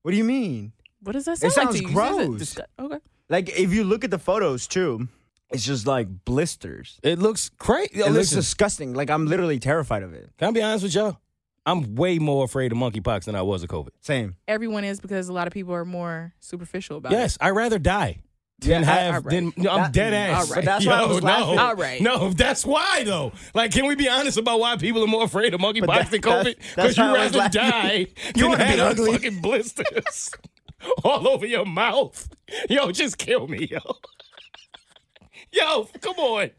what 0.00 0.10
do 0.12 0.16
you 0.16 0.24
mean? 0.24 0.72
What 1.02 1.12
does 1.12 1.24
that 1.26 1.38
sound 1.38 1.52
sounds 1.52 1.66
like 1.66 1.76
to 1.76 1.82
you? 1.82 1.88
You 1.88 1.94
said 1.94 1.94
gross. 1.94 2.54
disgu- 2.54 2.84
okay. 2.86 2.98
Like 3.28 3.48
if 3.58 3.72
you 3.72 3.84
look 3.84 4.04
at 4.04 4.10
the 4.10 4.18
photos 4.18 4.66
too, 4.66 5.08
it's 5.50 5.64
just 5.64 5.86
like 5.86 6.08
blisters. 6.24 6.98
It 7.02 7.18
looks 7.18 7.50
crazy. 7.58 7.90
Yo, 7.94 8.00
it 8.06 8.08
looks 8.08 8.14
listen, 8.16 8.38
disgusting. 8.38 8.94
Like 8.94 9.10
I'm 9.10 9.26
literally 9.26 9.58
terrified 9.58 10.02
of 10.02 10.12
it. 10.14 10.30
can 10.38 10.48
I 10.48 10.50
be 10.52 10.62
honest 10.62 10.84
with 10.84 10.94
y'all? 10.94 11.18
I'm 11.64 11.94
way 11.94 12.18
more 12.18 12.44
afraid 12.44 12.72
of 12.72 12.78
monkeypox 12.78 13.24
than 13.24 13.36
I 13.36 13.42
was 13.42 13.62
of 13.62 13.68
COVID. 13.68 13.90
Same. 14.00 14.34
Everyone 14.48 14.82
is 14.84 15.00
because 15.00 15.28
a 15.28 15.32
lot 15.32 15.46
of 15.46 15.52
people 15.52 15.72
are 15.74 15.84
more 15.84 16.32
superficial 16.40 16.96
about 16.96 17.12
it. 17.12 17.16
Yes, 17.16 17.38
I'd 17.40 17.50
rather 17.50 17.78
die 17.78 18.18
than 18.58 18.82
Yeah, 18.82 18.90
I- 18.90 18.94
have. 18.94 19.14
all 19.14 19.20
right. 19.20 19.30
Than, 19.30 19.52
no, 19.56 19.70
I'm 19.70 19.82
That- 19.82 19.92
dead 19.92 20.12
ass. 20.12 20.48
all 20.50 20.56
right. 20.56 20.64
That's 20.64 20.84
why 20.86 20.92
I 20.94 21.00
Yo, 21.02 21.08
was 21.14 21.22
no. 21.22 21.58
All 21.58 21.74
right. 21.76 22.00
No, 22.00 22.30
that's 22.30 22.66
why 22.66 23.04
though. 23.04 23.30
Like, 23.54 23.70
can 23.70 23.86
we 23.86 23.94
be 23.94 24.08
honest 24.08 24.38
about 24.38 24.58
why 24.58 24.76
people 24.76 25.04
are 25.04 25.06
more 25.06 25.24
afraid 25.24 25.54
of 25.54 25.60
monkeypox 25.60 25.86
that- 25.86 26.10
than 26.10 26.20
that's- 26.20 26.44
COVID? 26.46 26.56
that's 26.74 26.74
Because 26.74 26.96
you 26.98 27.02
why 27.04 27.08
I 27.08 27.24
was 27.26 27.36
rather 27.36 27.38
laughing. 27.38 27.70
die 27.70 27.96
You 28.26 28.32
than 28.34 28.48
wanna 28.50 28.56
be 28.64 28.70
have 28.70 28.80
ugly. 28.80 29.12
fucking 29.12 29.40
blisters 29.40 30.30
all 31.04 31.26
over 31.28 31.46
your 31.46 31.64
mouth. 31.64 32.28
Yo, 32.68 32.90
just 32.92 33.18
kill 33.18 33.48
me, 33.48 33.66
yo. 33.66 33.78
Yo, 35.52 35.86
come 36.00 36.16
on. 36.16 36.50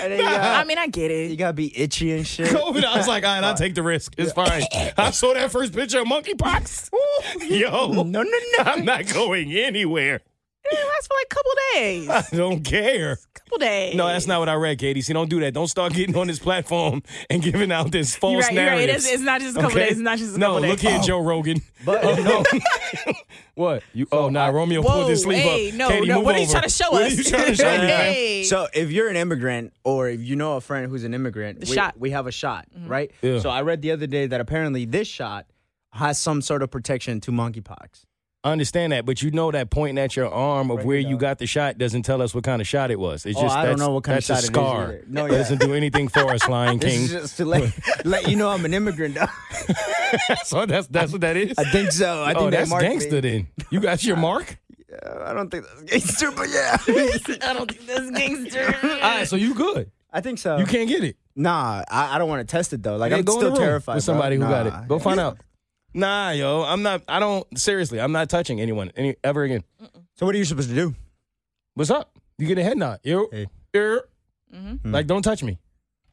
And 0.00 0.12
then 0.12 0.20
you, 0.20 0.24
uh, 0.26 0.30
gotta, 0.30 0.58
I 0.58 0.64
mean, 0.64 0.78
I 0.78 0.86
get 0.88 1.10
it. 1.10 1.30
you 1.30 1.36
gotta 1.36 1.52
be 1.52 1.76
itchy 1.78 2.12
and 2.12 2.26
shit. 2.26 2.48
COVID, 2.50 2.84
I 2.84 2.96
was 2.96 3.08
like, 3.08 3.24
all 3.24 3.34
right, 3.34 3.44
I'll 3.44 3.54
take 3.54 3.74
the 3.74 3.82
risk. 3.82 4.14
It's 4.18 4.32
fine. 4.32 4.62
I 4.96 5.10
saw 5.10 5.34
that 5.34 5.50
first 5.52 5.72
picture 5.72 6.00
of 6.00 6.06
monkeypox. 6.06 6.90
Yo, 7.48 7.92
No, 7.92 8.02
no, 8.02 8.22
no. 8.22 8.64
I'm 8.64 8.84
not 8.84 9.06
going 9.12 9.52
anywhere. 9.52 10.20
It 10.62 10.74
lasts 10.74 11.06
for 11.06 11.14
like 11.14 11.26
a 11.30 11.34
couple 11.34 11.52
days. 11.74 12.08
I 12.32 12.36
don't 12.36 12.62
care. 12.62 13.16
couple 13.34 13.58
days. 13.58 13.94
No, 13.96 14.06
that's 14.06 14.26
not 14.26 14.40
what 14.40 14.48
I 14.48 14.54
read, 14.54 14.78
Katie. 14.78 15.00
See, 15.00 15.12
don't 15.12 15.28
do 15.30 15.40
that. 15.40 15.52
Don't 15.54 15.66
start 15.68 15.92
getting 15.94 16.14
on 16.16 16.26
this 16.26 16.38
platform 16.38 17.02
and 17.28 17.42
giving 17.42 17.72
out 17.72 17.90
this 17.90 18.14
false 18.14 18.44
right. 18.44 18.52
You're 18.52 18.62
right. 18.64 18.70
narrative. 18.72 18.96
It's, 18.96 19.10
it's 19.10 19.22
not 19.22 19.40
just 19.40 19.56
a 19.56 19.60
couple 19.60 19.78
days. 19.78 19.92
It's 19.92 20.00
not 20.00 20.18
just 20.18 20.36
a 20.36 20.38
no, 20.38 20.46
couple 20.48 20.62
days. 20.62 20.70
look 20.70 20.80
here, 20.80 21.00
Joe 21.00 21.20
Rogan. 21.20 21.60
But 21.82 22.04
Oh, 22.04 22.14
no. 22.14 23.12
what? 23.54 23.82
You? 23.94 24.06
Oh, 24.12 24.28
nah. 24.28 24.48
Romeo 24.48 24.82
Whoa, 24.82 24.90
pulled 24.90 25.08
his 25.10 25.22
sleeve 25.22 25.38
hey, 25.42 25.70
up. 25.70 25.74
no, 25.76 25.88
Katie, 25.88 26.08
no. 26.08 26.16
move 26.16 26.24
What 26.26 26.34
are 26.34 26.38
you 26.38 26.44
over. 26.44 26.52
trying 26.52 26.64
to 26.64 26.68
show 26.68 26.90
what 26.90 27.04
us? 27.04 27.12
are 27.12 27.16
you 27.16 27.24
trying 27.24 27.46
to 27.46 27.54
show 27.54 27.70
me. 27.78 27.86
Hey. 27.86 28.44
So 28.44 28.68
if 28.74 28.90
you're 28.90 29.08
an 29.08 29.16
immigrant 29.16 29.72
or 29.82 30.10
if 30.10 30.20
you 30.20 30.36
know 30.36 30.56
a 30.56 30.60
friend 30.60 30.90
who's 30.90 31.04
an 31.04 31.14
immigrant, 31.14 31.60
we, 31.60 31.74
shot. 31.74 31.94
Mm-hmm. 31.94 32.00
we 32.00 32.10
have 32.10 32.26
a 32.26 32.32
shot, 32.32 32.66
right? 32.86 33.10
Yeah. 33.22 33.38
So 33.38 33.48
I 33.48 33.62
read 33.62 33.80
the 33.80 33.92
other 33.92 34.06
day 34.06 34.26
that 34.26 34.42
apparently 34.42 34.84
this 34.84 35.08
shot 35.08 35.46
has 35.92 36.18
some 36.18 36.42
sort 36.42 36.62
of 36.62 36.70
protection 36.70 37.18
to 37.22 37.32
monkeypox. 37.32 38.04
I 38.42 38.52
understand 38.52 38.92
that, 38.92 39.04
but 39.04 39.20
you 39.22 39.30
know 39.32 39.50
that 39.50 39.68
pointing 39.68 39.98
at 40.02 40.16
your 40.16 40.28
arm 40.32 40.70
of 40.70 40.84
where 40.86 40.98
you 40.98 41.18
got 41.18 41.38
the 41.38 41.46
shot 41.46 41.76
doesn't 41.76 42.02
tell 42.04 42.22
us 42.22 42.34
what 42.34 42.42
kind 42.42 42.62
of 42.62 42.66
shot 42.66 42.90
it 42.90 42.98
was. 42.98 43.26
It's 43.26 43.36
Oh, 43.38 43.42
just 43.42 43.54
I 43.54 43.66
don't 43.66 43.78
know 43.78 43.90
what 43.90 44.04
kind 44.04 44.16
of 44.16 44.24
shot 44.24 44.38
a 44.38 44.42
scar. 44.46 44.84
either. 44.84 45.04
No, 45.08 45.26
it 45.26 45.30
doesn't 45.30 45.60
do 45.60 45.74
anything 45.74 46.08
for 46.08 46.20
us, 46.30 46.48
Lion 46.48 46.78
This 46.80 46.90
King. 46.94 47.02
is 47.02 47.10
just 47.10 47.36
to 47.36 47.44
let, 47.44 47.70
let 48.06 48.28
you 48.28 48.36
know 48.36 48.48
I'm 48.48 48.64
an 48.64 48.72
immigrant. 48.72 49.16
Though. 49.16 49.26
so 50.44 50.64
that's 50.64 50.86
that's 50.86 51.12
what 51.12 51.20
that 51.20 51.36
is. 51.36 51.58
I 51.58 51.64
think 51.64 51.92
so. 51.92 52.22
I 52.22 52.28
think 52.32 52.38
oh, 52.46 52.50
that 52.50 52.68
that's 52.68 52.82
gangster 52.82 53.20
then. 53.20 53.48
You 53.70 53.78
got 53.80 54.02
your 54.04 54.16
mark. 54.28 54.56
Uh, 54.90 55.22
I 55.26 55.34
don't 55.34 55.50
think 55.50 55.66
that's 55.66 55.82
gangster, 55.82 56.30
but 56.32 56.48
yeah. 56.48 56.78
I 57.46 57.52
don't 57.52 57.70
think 57.70 57.86
that's 57.86 58.10
gangster. 58.10 58.74
All 58.82 58.98
right, 59.00 59.28
so 59.28 59.36
you 59.36 59.54
good. 59.54 59.90
I 60.12 60.22
think 60.22 60.38
so. 60.38 60.56
You 60.56 60.64
can't 60.64 60.88
get 60.88 61.04
it. 61.04 61.16
Nah, 61.36 61.84
I, 61.90 62.16
I 62.16 62.18
don't 62.18 62.28
want 62.28 62.40
to 62.46 62.50
test 62.50 62.72
it 62.72 62.82
though. 62.82 62.96
Like 62.96 63.10
Yeah, 63.10 63.18
I'm 63.18 63.26
still 63.26 63.54
terrified. 63.54 63.96
with 63.96 64.04
somebody 64.04 64.38
bro. 64.38 64.46
who 64.46 64.52
got 64.52 64.66
it. 64.66 64.88
Go 64.88 64.98
find 64.98 65.20
out. 65.20 65.36
Nah, 65.92 66.30
yo, 66.30 66.62
I'm 66.62 66.82
not. 66.82 67.02
I 67.08 67.18
don't. 67.20 67.46
Seriously, 67.58 68.00
I'm 68.00 68.12
not 68.12 68.28
touching 68.28 68.60
anyone 68.60 68.92
any 68.96 69.16
ever 69.24 69.42
again. 69.42 69.64
So 70.16 70.26
what 70.26 70.34
are 70.34 70.38
you 70.38 70.44
supposed 70.44 70.68
to 70.68 70.74
do? 70.74 70.94
What's 71.74 71.90
up? 71.90 72.16
You 72.38 72.46
get 72.46 72.58
a 72.58 72.62
head 72.62 72.78
nod. 72.78 73.00
Yo, 73.02 73.28
Hey. 73.30 73.46
yo. 73.74 74.00
Mm-hmm. 74.54 74.92
Like, 74.92 75.06
don't 75.06 75.22
touch 75.22 75.42
me. 75.42 75.58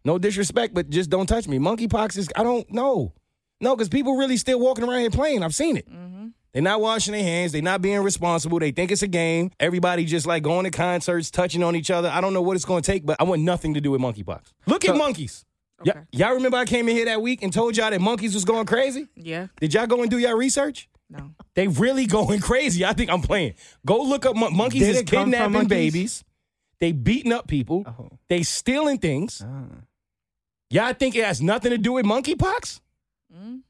No 0.05 0.17
disrespect, 0.17 0.73
but 0.73 0.89
just 0.89 1.09
don't 1.09 1.25
touch 1.27 1.47
me. 1.47 1.59
Monkeypox 1.59 2.17
is. 2.17 2.29
I 2.35 2.43
don't 2.43 2.69
know. 2.71 3.13
No, 3.59 3.75
because 3.75 3.89
people 3.89 4.15
really 4.17 4.37
still 4.37 4.59
walking 4.59 4.83
around 4.87 4.99
here 5.01 5.09
playing. 5.09 5.43
I've 5.43 5.55
seen 5.55 5.77
it. 5.77 5.89
Mm-hmm. 5.89 6.27
They're 6.53 6.61
not 6.63 6.79
washing 6.81 7.11
their 7.13 7.23
hands. 7.23 7.51
They're 7.51 7.61
not 7.61 7.81
being 7.81 7.99
responsible. 8.01 8.57
They 8.59 8.71
think 8.71 8.91
it's 8.91 9.01
a 9.03 9.07
game. 9.07 9.51
Everybody 9.59 10.05
just 10.05 10.25
like 10.25 10.43
going 10.43 10.63
to 10.63 10.71
concerts, 10.71 11.29
touching 11.29 11.61
on 11.63 11.75
each 11.75 11.91
other. 11.91 12.09
I 12.09 12.21
don't 12.21 12.33
know 12.33 12.41
what 12.41 12.55
it's 12.55 12.65
going 12.65 12.81
to 12.81 12.91
take, 12.91 13.05
but 13.05 13.17
I 13.19 13.23
want 13.25 13.41
nothing 13.41 13.73
to 13.75 13.81
do 13.81 13.91
with 13.91 14.01
monkeypox. 14.01 14.53
Look 14.65 14.85
at 14.85 14.95
monkeys. 14.95 15.43
Okay. 15.81 15.91
Y- 15.99 16.05
y'all 16.11 16.33
remember 16.33 16.57
I 16.57 16.65
came 16.65 16.89
in 16.89 16.95
here 16.95 17.05
that 17.05 17.21
week 17.21 17.43
and 17.43 17.53
told 17.53 17.77
y'all 17.77 17.91
that 17.91 18.01
monkeys 18.01 18.33
was 18.33 18.45
going 18.45 18.65
crazy? 18.65 19.07
Yeah. 19.15 19.47
Did 19.59 19.73
y'all 19.73 19.87
go 19.87 20.01
and 20.01 20.09
do 20.09 20.17
y'all 20.17 20.35
research? 20.35 20.89
No. 21.09 21.31
They 21.55 21.67
really 21.67 22.05
going 22.05 22.39
crazy. 22.39 22.83
I 22.83 22.93
think 22.93 23.09
I'm 23.09 23.21
playing. 23.21 23.53
Go 23.85 24.01
look 24.01 24.25
up 24.25 24.35
mon- 24.35 24.55
monkeys 24.55 24.81
Did 24.81 24.89
is 24.89 24.97
it 25.01 25.07
come 25.07 25.23
from 25.23 25.31
kidnapping 25.31 25.53
monkeys? 25.53 25.69
babies. 25.69 26.23
They 26.79 26.91
beating 26.91 27.31
up 27.31 27.47
people. 27.47 27.83
Oh. 27.87 28.09
They 28.29 28.43
stealing 28.43 28.97
things. 28.97 29.41
Ah. 29.45 29.65
Y'all 30.69 30.93
think 30.93 31.15
it 31.15 31.23
has 31.23 31.41
nothing 31.41 31.71
to 31.71 31.77
do 31.77 31.93
with 31.93 32.05
monkeypox? 32.05 32.81
Mm. 33.33 33.61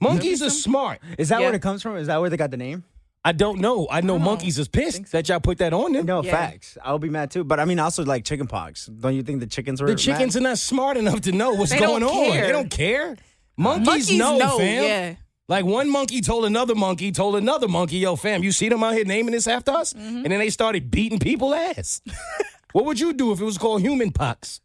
Monkeys 0.00 0.42
are 0.42 0.50
some- 0.50 0.60
smart. 0.60 1.00
Is 1.16 1.30
that 1.30 1.40
Yeah. 1.40 1.46
where 1.46 1.54
it 1.54 1.62
comes 1.62 1.82
from? 1.82 1.96
Is 1.96 2.06
that 2.08 2.20
where 2.20 2.28
they 2.30 2.36
got 2.36 2.50
the 2.50 2.56
name? 2.56 2.84
I 3.24 3.32
don't 3.32 3.58
know. 3.60 3.86
I 3.90 4.00
know 4.00 4.18
monkeys 4.18 4.58
is 4.58 4.68
pissed 4.68 5.08
so. 5.08 5.16
that 5.18 5.28
y'all 5.28 5.40
put 5.40 5.58
that 5.58 5.72
on 5.72 5.92
them. 5.92 6.06
No, 6.06 6.22
Yeah. 6.22 6.30
facts. 6.30 6.78
I'll 6.82 6.98
be 6.98 7.10
mad 7.10 7.30
too. 7.30 7.44
But 7.44 7.60
I 7.60 7.64
mean, 7.64 7.78
also 7.78 8.04
like 8.04 8.24
chicken 8.24 8.46
pox. 8.46 8.86
Don't 8.86 9.14
you 9.14 9.22
think 9.22 9.40
the 9.40 9.46
chickens 9.46 9.80
were 9.80 9.88
The 9.88 9.96
chickens 9.96 10.34
mad? 10.34 10.40
are 10.40 10.48
not 10.50 10.58
smart 10.58 10.96
enough 10.96 11.20
to 11.22 11.32
know 11.32 11.52
what's 11.54 11.72
They 11.72 11.78
going 11.78 12.00
don't 12.00 12.16
on. 12.16 12.32
care. 12.32 12.46
They 12.46 12.52
don't 12.52 12.70
care. 12.70 13.16
Monkeys, 13.56 14.10
know, 14.16 14.38
fam. 14.58 14.84
Yeah. 14.84 15.14
Like 15.48 15.64
one 15.64 15.90
monkey 15.90 16.20
told 16.20 16.44
another 16.44 16.74
monkey, 16.74 17.10
told 17.10 17.34
another 17.34 17.68
monkey, 17.68 17.96
yo, 17.98 18.16
fam, 18.16 18.42
you 18.44 18.52
see 18.52 18.68
them 18.68 18.84
out 18.84 18.94
here 18.94 19.04
naming 19.04 19.32
this 19.32 19.46
after 19.48 19.72
us? 19.72 19.94
Mm-hmm. 19.94 20.16
And 20.18 20.26
then 20.26 20.38
they 20.38 20.50
started 20.50 20.90
beating 20.90 21.18
people 21.18 21.54
ass. 21.54 22.00
what 22.72 22.84
would 22.84 23.00
you 23.00 23.12
do 23.14 23.32
if 23.32 23.40
it 23.40 23.44
was 23.44 23.58
called 23.58 23.80
human 23.80 24.12
pox? 24.12 24.60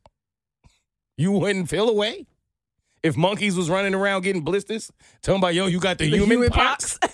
You 1.18 1.32
wouldn't 1.32 1.70
feel 1.70 1.90
away? 1.90 2.28
If 3.02 3.18
monkeys 3.18 3.56
was 3.58 3.70
running 3.70 3.94
around 3.94 4.22
getting 4.22 4.44
blisters, 4.44 4.92
telling 5.22 5.42
about, 5.42 5.54
yo, 5.54 5.66
you 5.68 5.80
got 5.80 5.98
the, 5.98 6.06
human, 6.06 6.30
human 6.30 6.50
pox, 6.50 6.98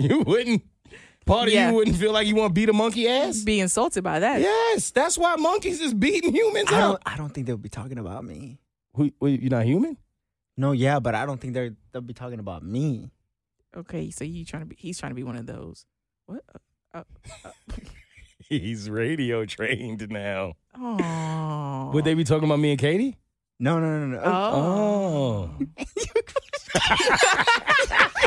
you 0.08 0.20
wouldn't, 0.20 0.62
part 1.26 1.48
of 1.48 1.54
Yeah. 1.54 1.68
you 1.70 1.74
wouldn't 1.76 1.96
feel 1.96 2.12
like 2.12 2.26
you 2.26 2.34
want 2.34 2.50
to 2.50 2.54
beat 2.54 2.68
a 2.68 2.72
monkey 2.72 3.08
ass? 3.08 3.40
Be 3.42 3.60
insulted 3.60 4.02
by 4.02 4.18
that. 4.20 4.40
Yes, 4.40 4.90
that's 4.90 5.16
why 5.18 5.36
monkeys 5.36 5.80
is 5.80 5.94
beating 5.94 6.34
humans 6.34 6.70
I 6.72 6.80
up. 6.80 6.90
don't. 7.04 7.14
I 7.14 7.16
don't 7.16 7.30
think 7.34 7.46
they'll 7.46 7.56
be 7.56 7.68
talking 7.68 7.98
about 7.98 8.24
me. 8.24 8.58
Who, 8.94 9.10
wait, 9.20 9.40
you're 9.40 9.50
not 9.50 9.64
human? 9.66 9.96
No, 10.56 10.72
yeah, 10.72 10.98
but 11.00 11.14
I 11.14 11.24
don't 11.26 11.40
think 11.40 11.54
they're 11.54 11.74
they'll 11.92 12.02
be 12.02 12.14
talking 12.14 12.38
about 12.40 12.62
me. 12.64 13.10
Okay, 13.76 14.10
so 14.10 14.24
you 14.24 14.44
trying 14.44 14.62
to 14.62 14.66
be? 14.66 14.76
He's 14.78 14.98
trying 14.98 15.10
to 15.10 15.16
be 15.16 15.22
one 15.22 15.36
of 15.36 15.46
those. 15.46 15.86
What? 16.26 16.42
Uh, 16.92 17.02
He's 18.48 18.90
radio 18.90 19.44
trained 19.44 20.08
now. 20.10 20.54
Oh. 20.76 21.90
Would 21.94 22.04
they 22.04 22.14
be 22.14 22.24
talking 22.24 22.44
about 22.44 22.58
me 22.58 22.72
and 22.72 22.80
Katie? 22.80 23.16
No, 23.60 23.78
no, 23.78 24.00
no, 24.00 24.06
no. 24.06 24.22
Oh. 24.24 25.50
Oh. 25.60 25.66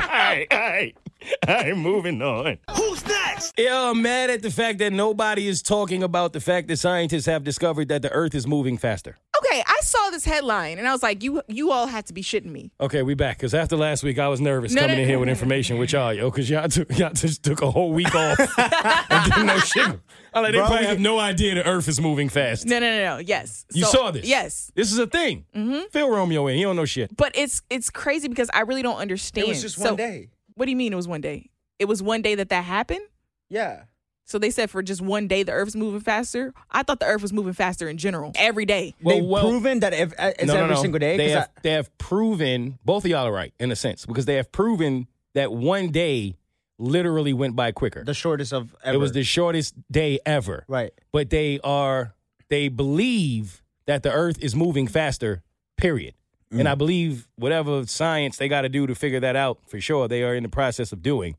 all 0.02 0.08
right, 0.10 0.48
all 0.52 0.60
right. 0.60 0.96
I'm 1.48 1.78
moving 1.80 2.22
on. 2.22 2.58
Who's 2.76 3.06
next? 3.06 3.54
Yeah, 3.58 3.90
I'm 3.90 4.02
mad 4.02 4.30
at 4.30 4.42
the 4.42 4.52
fact 4.52 4.80
that 4.80 4.94
nobody 4.94 5.48
is 5.48 5.62
talking 5.62 6.04
about 6.04 6.34
the 6.34 6.40
fact 6.40 6.68
that 6.70 6.78
scientists 6.78 7.26
have 7.26 7.44
discovered 7.44 7.88
that 7.90 8.02
the 8.02 8.12
Earth 8.12 8.36
is 8.36 8.48
moving 8.48 8.78
faster. 8.78 9.18
Okay, 9.38 9.64
I 9.68 9.80
saw 9.84 10.10
this 10.10 10.24
headline 10.26 10.78
and 10.80 10.88
I 10.88 10.92
was 10.94 11.04
like, 11.04 11.22
you 11.24 11.42
you 11.48 11.72
all 11.72 11.88
had 11.88 12.06
to 12.08 12.14
be 12.14 12.22
shitting 12.22 12.52
me. 12.52 12.72
Okay, 12.80 13.04
we 13.04 13.14
back. 13.14 13.38
Because 13.38 13.54
after 13.54 13.76
last 13.76 14.04
week, 14.04 14.18
I 14.20 14.28
was 14.28 14.40
nervous 14.40 14.72
No, 14.74 14.82
coming 14.82 14.96
no, 14.98 15.02
in 15.02 15.08
here 15.08 15.16
no, 15.18 15.22
with 15.22 15.28
no, 15.28 15.32
information 15.32 15.78
with 15.78 15.92
y'all, 15.92 16.14
yo, 16.14 16.30
because 16.32 16.50
y'all, 16.50 16.68
took, 16.70 16.98
y'all 16.98 17.12
just 17.14 17.44
took 17.44 17.62
a 17.62 17.70
whole 17.70 17.92
week 17.92 18.14
off 18.16 18.40
and 18.58 19.26
didn't 19.32 19.46
know 19.48 19.60
shit. 19.60 20.00
I'm 20.36 20.42
like, 20.44 20.54
they 20.54 20.58
Bro, 20.60 20.68
probably 20.68 20.86
have 20.88 21.00
no 21.00 21.20
idea 21.20 21.56
the 21.56 21.68
Earth 21.68 21.88
is 21.88 22.00
moving 22.02 22.30
fast. 22.30 22.66
No, 22.66 22.80
no, 22.80 22.90
no, 22.98 23.16
no. 23.16 23.18
Yes. 23.18 23.66
You 23.74 23.84
So- 23.84 23.92
saw 23.92 24.12
this? 24.12 24.26
Yes. 24.26 24.72
This 24.76 24.92
is 24.92 24.98
a 24.98 25.06
thing. 25.08 25.46
Mm-hmm. 25.56 25.88
Fill 25.92 26.10
Romeo 26.10 26.48
in. 26.48 26.56
He 26.58 26.64
don't 26.64 26.76
know 26.76 26.86
shit. 26.86 27.16
But 27.16 27.34
it's 27.36 27.62
it's 27.70 27.90
crazy 27.90 28.28
because 28.28 28.50
I 28.54 28.62
really 28.62 28.82
don't 28.82 28.98
understand. 28.98 29.48
It 29.48 29.50
was 29.50 29.62
just 29.62 29.76
So, 29.78 29.90
one 29.90 29.96
day. 29.98 30.30
What 30.56 30.66
do 30.66 30.72
you 30.72 30.78
mean 30.78 30.94
it 30.94 30.96
was 30.96 31.08
one 31.08 31.22
day? 31.22 31.50
It 31.80 31.86
was 31.86 32.02
one 32.04 32.22
day 32.22 32.36
that 32.36 32.50
that 32.50 32.64
happened? 32.64 33.02
Yeah. 33.50 33.84
So 34.26 34.40
they 34.40 34.52
said 34.52 34.70
for 34.70 34.82
just 34.82 35.02
one 35.02 35.28
day 35.28 35.44
the 35.44 35.52
Earth's 35.52 35.76
moving 35.76 36.00
faster. 36.00 36.54
I 36.72 36.84
thought 36.84 37.00
the 37.02 37.06
Earth 37.08 37.22
was 37.22 37.34
moving 37.34 37.54
faster 37.54 37.90
in 37.90 37.98
general 37.98 38.32
every 38.36 38.66
day. 38.66 38.96
Well, 39.02 39.16
They've 39.18 39.26
well- 39.26 39.44
proven 39.50 39.80
that 39.82 39.94
if, 39.94 40.14
uh, 40.18 40.32
it's 40.40 40.46
no, 40.46 40.54
no, 40.54 40.64
every 40.64 40.76
no. 40.76 40.82
single 40.82 41.00
day. 41.00 41.18
They 41.18 41.26
'cause 41.28 41.34
have, 41.36 41.50
I- 41.58 41.60
they 41.62 41.72
have 41.72 41.98
proven, 41.98 42.80
both 42.86 43.04
of 43.04 43.12
y'all 43.12 43.28
are 43.28 43.34
right 43.34 43.54
in 43.60 43.72
a 43.72 43.76
sense, 43.76 44.06
because 44.06 44.26
they 44.26 44.36
have 44.36 44.52
proven 44.52 45.08
that 45.34 45.52
one 45.52 45.90
day 45.92 46.36
literally 46.80 47.34
went 47.34 47.56
by 47.56 47.72
quicker. 47.72 48.04
the 48.04 48.14
shortest 48.14 48.54
of 48.54 48.76
ever. 48.84 48.96
It 48.96 49.00
was 49.00 49.12
the 49.12 49.24
shortest 49.24 49.76
day 49.92 50.20
ever. 50.26 50.64
right. 50.68 50.92
But 51.12 51.30
they 51.30 51.60
are, 51.64 52.16
they 52.50 52.68
believe 52.70 53.62
that 53.88 54.04
the 54.04 54.12
earth 54.12 54.38
is 54.42 54.56
moving 54.56 54.88
faster, 54.88 55.44
period. 55.78 56.14
Mm. 56.54 56.60
And 56.60 56.70
I 56.70 56.76
believe 56.76 57.28
whatever 57.36 57.86
science 57.86 58.38
they 58.38 58.48
got 58.48 58.62
to 58.62 58.70
do 58.70 58.86
to 58.88 58.96
figure 58.96 59.20
that 59.20 59.36
out, 59.36 59.60
for 59.68 59.80
sure, 59.82 60.08
they 60.08 60.24
are 60.24 60.36
in 60.36 60.44
the 60.44 60.50
process 60.50 60.92
of 60.92 61.02
doing. 61.02 61.36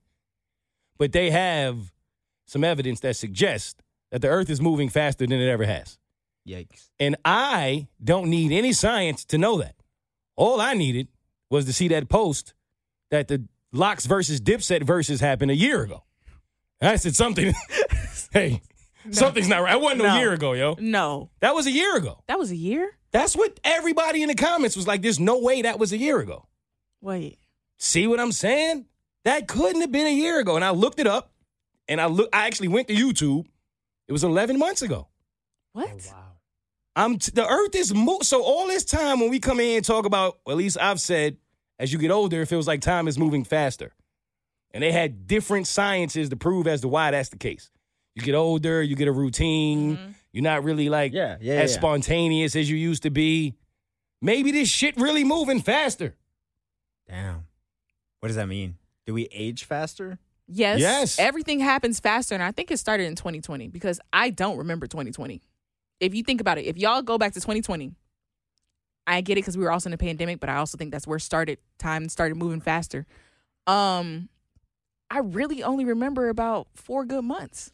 But 0.98 1.12
they 1.12 1.30
have 1.30 1.92
some 2.46 2.64
evidence 2.64 3.00
that 3.00 3.16
suggests 3.16 3.76
that 4.10 4.20
the 4.22 4.28
earth 4.28 4.50
is 4.50 4.60
moving 4.60 4.88
faster 4.88 5.26
than 5.26 5.40
it 5.40 5.48
ever 5.48 5.64
has. 5.64 5.98
Yikes. 6.48 6.90
And 7.00 7.16
I 7.24 7.88
don't 8.02 8.28
need 8.28 8.52
any 8.52 8.72
science 8.72 9.24
to 9.26 9.38
know 9.38 9.58
that. 9.58 9.74
All 10.36 10.60
I 10.60 10.74
needed 10.74 11.08
was 11.50 11.64
to 11.66 11.72
see 11.72 11.88
that 11.88 12.08
post 12.08 12.52
that 13.10 13.28
the 13.28 13.44
LOX 13.72 14.06
versus 14.06 14.40
Dipset 14.40 14.82
Verzuz 14.82 15.20
happened 15.20 15.50
a 15.50 15.56
year 15.56 15.82
ago. 15.82 16.04
I 16.82 16.96
said 16.96 17.14
something. 17.16 17.54
hey, 18.32 18.60
something's 19.10 19.48
not 19.48 19.62
right. 19.62 19.72
That 19.72 19.80
wasn't 19.80 20.02
No. 20.02 20.16
a 20.16 20.18
year 20.18 20.32
ago, 20.32 20.52
yo. 20.52 20.76
No. 20.78 21.30
That 21.40 21.54
was 21.54 21.66
a 21.66 21.70
year 21.70 21.96
ago. 21.96 22.22
That 22.28 22.38
was 22.38 22.50
a 22.50 22.56
year? 22.56 22.90
That's 23.14 23.36
what 23.36 23.60
everybody 23.62 24.22
in 24.22 24.28
the 24.28 24.34
comments 24.34 24.74
was 24.74 24.88
like. 24.88 25.00
There's 25.00 25.20
no 25.20 25.38
way 25.38 25.62
that 25.62 25.78
was 25.78 25.92
a 25.92 25.96
year 25.96 26.18
ago. 26.18 26.48
Wait. 27.00 27.38
See 27.78 28.08
what 28.08 28.18
I'm 28.18 28.32
saying? 28.32 28.86
That 29.24 29.46
couldn't 29.46 29.82
have 29.82 29.92
been 29.92 30.08
a 30.08 30.12
year 30.12 30.40
ago. 30.40 30.56
And 30.56 30.64
I 30.64 30.70
looked 30.70 30.98
it 30.98 31.06
up, 31.06 31.32
and 31.86 32.00
I 32.00 32.06
look. 32.06 32.28
I 32.32 32.48
actually 32.48 32.68
went 32.68 32.88
to 32.88 32.94
YouTube. 32.94 33.46
It 34.08 34.12
was 34.12 34.24
11 34.24 34.58
months 34.58 34.82
ago. 34.82 35.06
What? 35.74 35.90
Oh, 35.90 36.12
wow. 36.12 36.24
I'm 36.96 37.18
t- 37.18 37.30
the 37.32 37.46
earth 37.46 37.76
is 37.76 37.94
mo- 37.94 38.18
so 38.22 38.42
all 38.42 38.66
this 38.66 38.84
time 38.84 39.20
when 39.20 39.30
we 39.30 39.38
come 39.38 39.60
in 39.60 39.76
and 39.76 39.84
talk 39.84 40.06
about, 40.06 40.38
well, 40.44 40.54
at 40.54 40.58
least 40.58 40.76
I've 40.80 41.00
said, 41.00 41.36
as 41.78 41.92
you 41.92 42.00
get 42.00 42.10
older, 42.10 42.42
it 42.42 42.46
feels 42.46 42.66
like 42.66 42.80
time 42.80 43.06
is 43.06 43.16
moving 43.16 43.44
faster. 43.44 43.92
And 44.72 44.82
they 44.82 44.90
had 44.90 45.28
different 45.28 45.68
sciences 45.68 46.30
to 46.30 46.36
prove 46.36 46.66
as 46.66 46.80
to 46.80 46.88
why 46.88 47.12
that's 47.12 47.28
the 47.28 47.38
case. 47.38 47.70
You 48.16 48.22
get 48.22 48.34
older, 48.34 48.82
you 48.82 48.96
get 48.96 49.06
a 49.06 49.12
routine, 49.12 49.96
mm-hmm. 49.96 50.10
You're 50.34 50.42
not 50.42 50.64
really 50.64 50.88
like 50.88 51.12
Yeah, 51.12 51.36
yeah, 51.40 51.54
as 51.54 51.70
yeah. 51.70 51.78
spontaneous 51.78 52.56
as 52.56 52.68
you 52.68 52.76
used 52.76 53.04
to 53.04 53.10
be. 53.10 53.54
Maybe 54.20 54.50
this 54.50 54.68
shit 54.68 54.96
really 54.96 55.22
moving 55.22 55.60
faster. 55.60 56.16
Damn. 57.08 57.46
What 58.18 58.28
does 58.28 58.36
that 58.36 58.48
mean? 58.48 58.76
Do 59.06 59.14
we 59.14 59.28
age 59.30 59.64
faster? 59.64 60.18
Yes. 60.48 60.80
Yes. 60.80 61.18
Everything 61.20 61.60
happens 61.60 62.00
faster. 62.00 62.34
And 62.34 62.42
I 62.42 62.50
think 62.50 62.72
it 62.72 62.78
started 62.78 63.04
in 63.04 63.14
2020 63.14 63.68
because 63.68 64.00
I 64.12 64.30
don't 64.30 64.56
remember 64.56 64.86
2020. 64.88 65.40
If 66.00 66.14
you 66.14 66.24
think 66.24 66.40
about 66.40 66.58
it, 66.58 66.62
if 66.62 66.78
y'all 66.78 67.02
go 67.02 67.16
back 67.16 67.32
to 67.34 67.40
2020, 67.40 67.92
I 69.06 69.20
get 69.20 69.34
it 69.34 69.42
because 69.42 69.56
we 69.56 69.62
were 69.62 69.70
also 69.70 69.88
in 69.88 69.94
a 69.94 69.98
pandemic, 69.98 70.40
but 70.40 70.48
I 70.48 70.56
also 70.56 70.76
think 70.76 70.90
that's 70.90 71.06
where 71.06 71.18
started 71.20 71.58
time 71.78 72.08
started 72.08 72.34
moving 72.36 72.60
faster. 72.60 73.06
Um, 73.68 74.28
I 75.10 75.18
really 75.18 75.62
only 75.62 75.84
remember 75.84 76.28
about 76.28 76.66
four 76.74 77.04
good 77.04 77.24
months. 77.24 77.72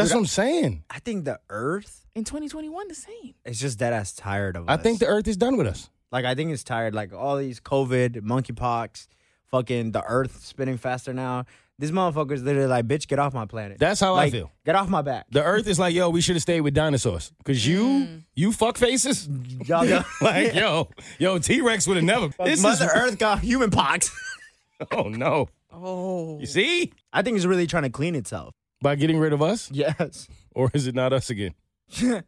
That's 0.00 0.10
Dude, 0.10 0.16
what 0.16 0.20
I'm 0.22 0.26
saying. 0.26 0.84
I 0.90 0.98
think 0.98 1.24
the 1.24 1.38
Earth 1.48 2.06
In 2.14 2.24
2021, 2.24 2.88
the 2.88 2.94
same. 2.94 3.34
is 3.44 3.60
just 3.60 3.78
dead 3.78 3.92
ass 3.92 4.12
tired 4.12 4.56
of 4.56 4.64
us. 4.64 4.68
I 4.68 4.74
us. 4.74 4.82
think 4.82 4.98
the 4.98 5.06
earth 5.06 5.28
is 5.28 5.36
done 5.36 5.56
with 5.56 5.66
us. 5.66 5.90
like 6.12 6.24
I 6.24 6.34
think 6.34 6.50
it's 6.52 6.64
tired. 6.64 6.94
Like 6.94 7.12
all 7.12 7.36
these 7.36 7.60
COVID, 7.60 8.20
monkeypox, 8.22 9.06
fucking 9.50 9.92
the 9.92 10.02
Earth 10.04 10.44
spinning 10.44 10.76
faster 10.78 11.12
now. 11.12 11.44
These 11.78 11.92
motherfuckers 11.92 12.44
literally 12.44 12.66
like, 12.68 12.86
bitch, 12.86 13.08
get 13.08 13.18
off 13.18 13.32
my 13.32 13.46
planet. 13.46 13.78
That's 13.78 14.00
how 14.00 14.12
I 14.12 14.24
Like, 14.24 14.32
feel. 14.32 14.52
Get 14.66 14.74
off 14.74 14.90
my 14.90 15.00
back. 15.00 15.24
The 15.30 15.42
earth 15.42 15.66
is 15.66 15.78
like, 15.78 15.94
yo, 15.94 16.10
we 16.10 16.20
should 16.20 16.36
have 16.36 16.42
stayed 16.42 16.60
with 16.60 16.74
dinosaurs. 16.74 17.32
Cause 17.42 17.64
you, 17.64 17.82
mm. 17.82 18.22
you 18.34 18.52
fuck 18.52 18.76
faces. 18.76 19.26
Y'all 19.66 19.88
got- 19.88 20.04
like, 20.20 20.52
yo, 20.54 20.90
yo, 21.18 21.38
T 21.38 21.62
Rex 21.62 21.86
would 21.88 21.96
have 21.96 22.04
never. 22.04 22.28
This 22.44 22.60
Mother 22.62 22.84
is, 22.84 22.90
Earth 22.94 23.18
got 23.18 23.38
human 23.40 23.70
pox. 23.70 24.10
oh 24.92 25.04
no. 25.04 25.48
Oh. 25.72 26.38
You 26.38 26.44
see? 26.46 26.92
I 27.14 27.22
think 27.22 27.36
it's 27.38 27.46
really 27.46 27.66
trying 27.66 27.84
to 27.84 27.90
clean 27.90 28.14
itself. 28.14 28.54
By 28.82 28.94
getting 28.96 29.18
rid 29.18 29.32
of 29.32 29.42
us? 29.42 29.70
Yes. 29.70 30.28
Or 30.54 30.70
is 30.74 30.86
it 30.86 30.94
not 30.94 31.12
us 31.12 31.30
again? 31.30 31.54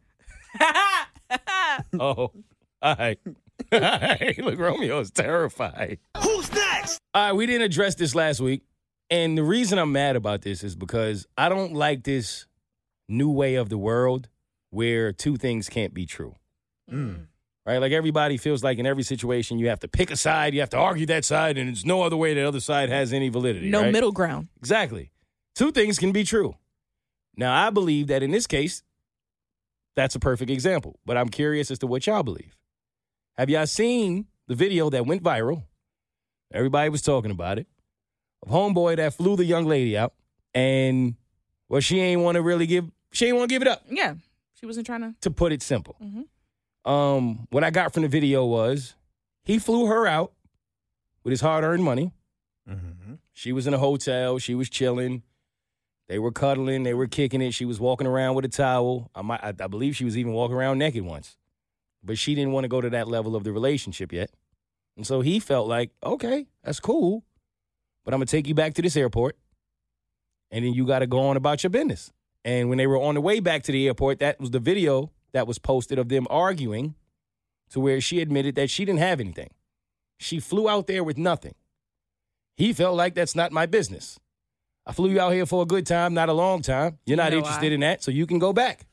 Oh, 1.99 2.31
all 2.81 2.95
right. 2.95 3.19
All 3.71 3.79
right. 3.79 4.37
Look, 4.43 4.59
Romeo 4.59 4.99
is 4.99 5.11
terrified. 5.11 5.99
Who's 6.21 6.51
next? 6.53 6.99
All 7.13 7.27
right, 7.27 7.33
we 7.33 7.45
didn't 7.45 7.63
address 7.63 7.95
this 7.95 8.13
last 8.13 8.39
week. 8.39 8.61
And 9.09 9.37
the 9.37 9.43
reason 9.43 9.79
I'm 9.79 9.91
mad 9.91 10.15
about 10.15 10.41
this 10.41 10.63
is 10.63 10.75
because 10.75 11.27
I 11.37 11.49
don't 11.49 11.73
like 11.73 12.03
this 12.03 12.45
new 13.09 13.29
way 13.29 13.55
of 13.55 13.69
the 13.69 13.77
world 13.77 14.29
where 14.69 15.11
two 15.11 15.37
things 15.37 15.69
can't 15.69 15.93
be 15.93 16.05
true. 16.05 16.35
Mm. 16.91 17.27
Right? 17.65 17.77
Like 17.77 17.91
everybody 17.91 18.37
feels 18.37 18.63
like 18.63 18.77
in 18.77 18.85
every 18.85 19.03
situation 19.03 19.59
you 19.59 19.69
have 19.69 19.79
to 19.81 19.87
pick 19.87 20.11
a 20.11 20.15
side, 20.15 20.53
you 20.53 20.59
have 20.59 20.71
to 20.71 20.77
argue 20.77 21.05
that 21.07 21.23
side, 21.25 21.57
and 21.57 21.69
there's 21.69 21.85
no 21.85 22.01
other 22.01 22.17
way 22.17 22.33
the 22.33 22.47
other 22.47 22.59
side 22.59 22.89
has 22.89 23.13
any 23.13 23.29
validity. 23.29 23.69
No 23.69 23.81
right? 23.81 23.91
middle 23.91 24.11
ground. 24.11 24.49
Exactly. 24.57 25.11
Two 25.55 25.71
things 25.71 25.99
can 25.99 26.11
be 26.11 26.23
true. 26.23 26.55
Now, 27.35 27.53
I 27.53 27.69
believe 27.69 28.07
that 28.07 28.23
in 28.23 28.31
this 28.31 28.47
case, 28.47 28.83
that's 29.95 30.15
a 30.15 30.19
perfect 30.19 30.49
example, 30.51 30.99
but 31.05 31.17
I'm 31.17 31.29
curious 31.29 31.69
as 31.71 31.79
to 31.79 31.87
what 31.87 32.07
y'all 32.07 32.23
believe. 32.23 32.55
Have 33.37 33.49
y'all 33.49 33.65
seen 33.67 34.25
the 34.47 34.55
video 34.55 34.89
that 34.89 35.05
went 35.05 35.23
viral? 35.23 35.63
Everybody 36.51 36.89
was 36.89 37.01
talking 37.01 37.31
about 37.31 37.59
it. 37.59 37.67
Of 38.43 38.49
homeboy 38.51 38.97
that 38.97 39.13
flew 39.13 39.35
the 39.35 39.45
young 39.45 39.65
lady 39.65 39.97
out, 39.97 40.13
and 40.53 41.15
well, 41.69 41.81
she 41.81 41.99
ain't 41.99 42.21
want 42.21 42.35
to 42.35 42.41
really 42.41 42.67
give, 42.67 42.85
she 43.11 43.27
ain't 43.27 43.37
want 43.37 43.49
to 43.49 43.55
give 43.55 43.61
it 43.61 43.67
up. 43.67 43.83
Yeah. 43.89 44.15
She 44.59 44.65
wasn't 44.65 44.85
trying 44.85 45.01
to. 45.01 45.15
To 45.21 45.31
put 45.31 45.51
it 45.51 45.61
simple, 45.61 45.95
Mhm. 46.03 46.89
um, 46.89 47.47
what 47.51 47.63
I 47.63 47.69
got 47.69 47.93
from 47.93 48.03
the 48.03 48.09
video 48.09 48.45
was 48.45 48.95
he 49.43 49.59
flew 49.59 49.85
her 49.87 50.05
out 50.07 50.33
with 51.23 51.31
his 51.31 51.41
hard-earned 51.41 51.83
money. 51.83 52.11
Mm-hmm. 52.69 53.15
She 53.33 53.51
was 53.51 53.65
in 53.67 53.73
a 53.73 53.77
hotel. 53.77 54.37
She 54.39 54.55
was 54.55 54.69
chilling. 54.69 55.23
They 56.07 56.19
were 56.19 56.31
cuddling. 56.31 56.83
They 56.83 56.93
were 56.93 57.07
kicking 57.07 57.41
it. 57.41 57.53
She 57.53 57.65
was 57.65 57.79
walking 57.79 58.07
around 58.07 58.35
with 58.35 58.45
a 58.45 58.49
towel. 58.49 59.09
I, 59.15 59.21
might, 59.21 59.43
I, 59.43 59.49
I 59.49 59.67
believe 59.67 59.95
she 59.95 60.05
was 60.05 60.17
even 60.17 60.33
walking 60.33 60.55
around 60.55 60.77
naked 60.77 61.03
once. 61.03 61.37
But 62.03 62.17
she 62.17 62.35
didn't 62.35 62.51
want 62.51 62.65
to 62.65 62.69
go 62.69 62.81
to 62.81 62.89
that 62.89 63.07
level 63.07 63.35
of 63.35 63.43
the 63.43 63.53
relationship 63.53 64.11
yet. 64.11 64.29
And 64.97 65.07
so 65.07 65.21
he 65.21 65.39
felt 65.39 65.67
like, 65.67 65.91
okay, 66.03 66.47
that's 66.63 66.79
cool. 66.79 67.23
But 68.03 68.13
I'm 68.13 68.19
going 68.19 68.27
to 68.27 68.31
take 68.31 68.47
you 68.47 68.53
back 68.53 68.73
to 68.75 68.81
this 68.81 68.97
airport. 68.97 69.37
And 70.51 70.65
then 70.65 70.73
you 70.73 70.85
got 70.85 70.99
to 70.99 71.07
go 71.07 71.19
on 71.27 71.37
about 71.37 71.63
your 71.63 71.69
business. 71.69 72.11
And 72.45 72.69
when 72.69 72.77
they 72.77 72.87
were 72.87 73.01
on 73.01 73.15
the 73.15 73.21
way 73.21 73.39
back 73.39 73.63
to 73.63 73.71
the 73.71 73.87
airport, 73.87 74.19
that 74.19 74.39
was 74.39 74.51
the 74.51 74.59
video 74.59 75.11
that 75.31 75.47
was 75.47 75.57
posted 75.57 75.97
of 75.97 76.09
them 76.09 76.27
arguing 76.29 76.95
to 77.71 77.79
where 77.79 78.01
she 78.01 78.21
admitted 78.21 78.55
that 78.55 78.69
she 78.69 78.85
didn't 78.85 78.99
have 78.99 79.19
anything. 79.19 79.49
She 80.19 80.39
flew 80.39 80.69
out 80.69 80.87
there 80.87 81.03
with 81.03 81.17
nothing. 81.17 81.55
He 82.55 82.71
felt 82.71 82.95
like 82.95 83.15
that's 83.15 83.35
not 83.35 83.51
my 83.51 83.65
business. 83.65 84.19
I 84.85 84.91
flew 84.91 85.09
you 85.09 85.19
out 85.19 85.31
here 85.31 85.45
for 85.45 85.63
a 85.63 85.65
good 85.65 85.85
time, 85.85 86.13
not 86.13 86.29
a 86.29 86.33
long 86.33 86.61
time. 86.61 86.97
You're 87.05 87.17
not 87.17 87.31
know 87.31 87.37
interested 87.39 87.69
why? 87.69 87.73
in 87.73 87.79
that, 87.81 88.03
so 88.03 88.11
you 88.11 88.27
can 88.27 88.39
go 88.39 88.51
back. 88.53 88.85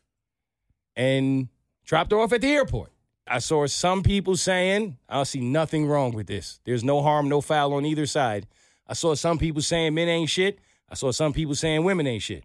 And 0.95 1.49
dropped 1.85 2.13
her 2.13 2.19
off 2.19 2.33
at 2.33 2.41
the 2.41 2.53
airport. 2.53 2.91
I 3.27 3.39
saw 3.39 3.67
some 3.67 4.03
people 4.03 4.37
saying, 4.37 4.97
I 5.09 5.23
see 5.23 5.41
nothing 5.41 5.87
wrong 5.87 6.13
with 6.13 6.27
this. 6.27 6.61
There's 6.65 6.85
no 6.85 7.03
harm, 7.03 7.29
no 7.29 7.41
foul 7.41 7.75
on 7.75 7.85
either 7.85 8.07
side. 8.07 8.47
I 8.87 8.95
saw 8.95 9.15
some 9.15 9.39
people 9.39 9.63
saying 9.63 9.95
men 9.95 10.09
ain't 10.09 10.31
shit. 10.31 10.59
I 10.89 10.95
saw 10.95 11.13
some 11.13 11.33
people 11.33 11.55
saying 11.55 11.85
women 11.85 12.07
ain't 12.07 12.23
shit. 12.23 12.45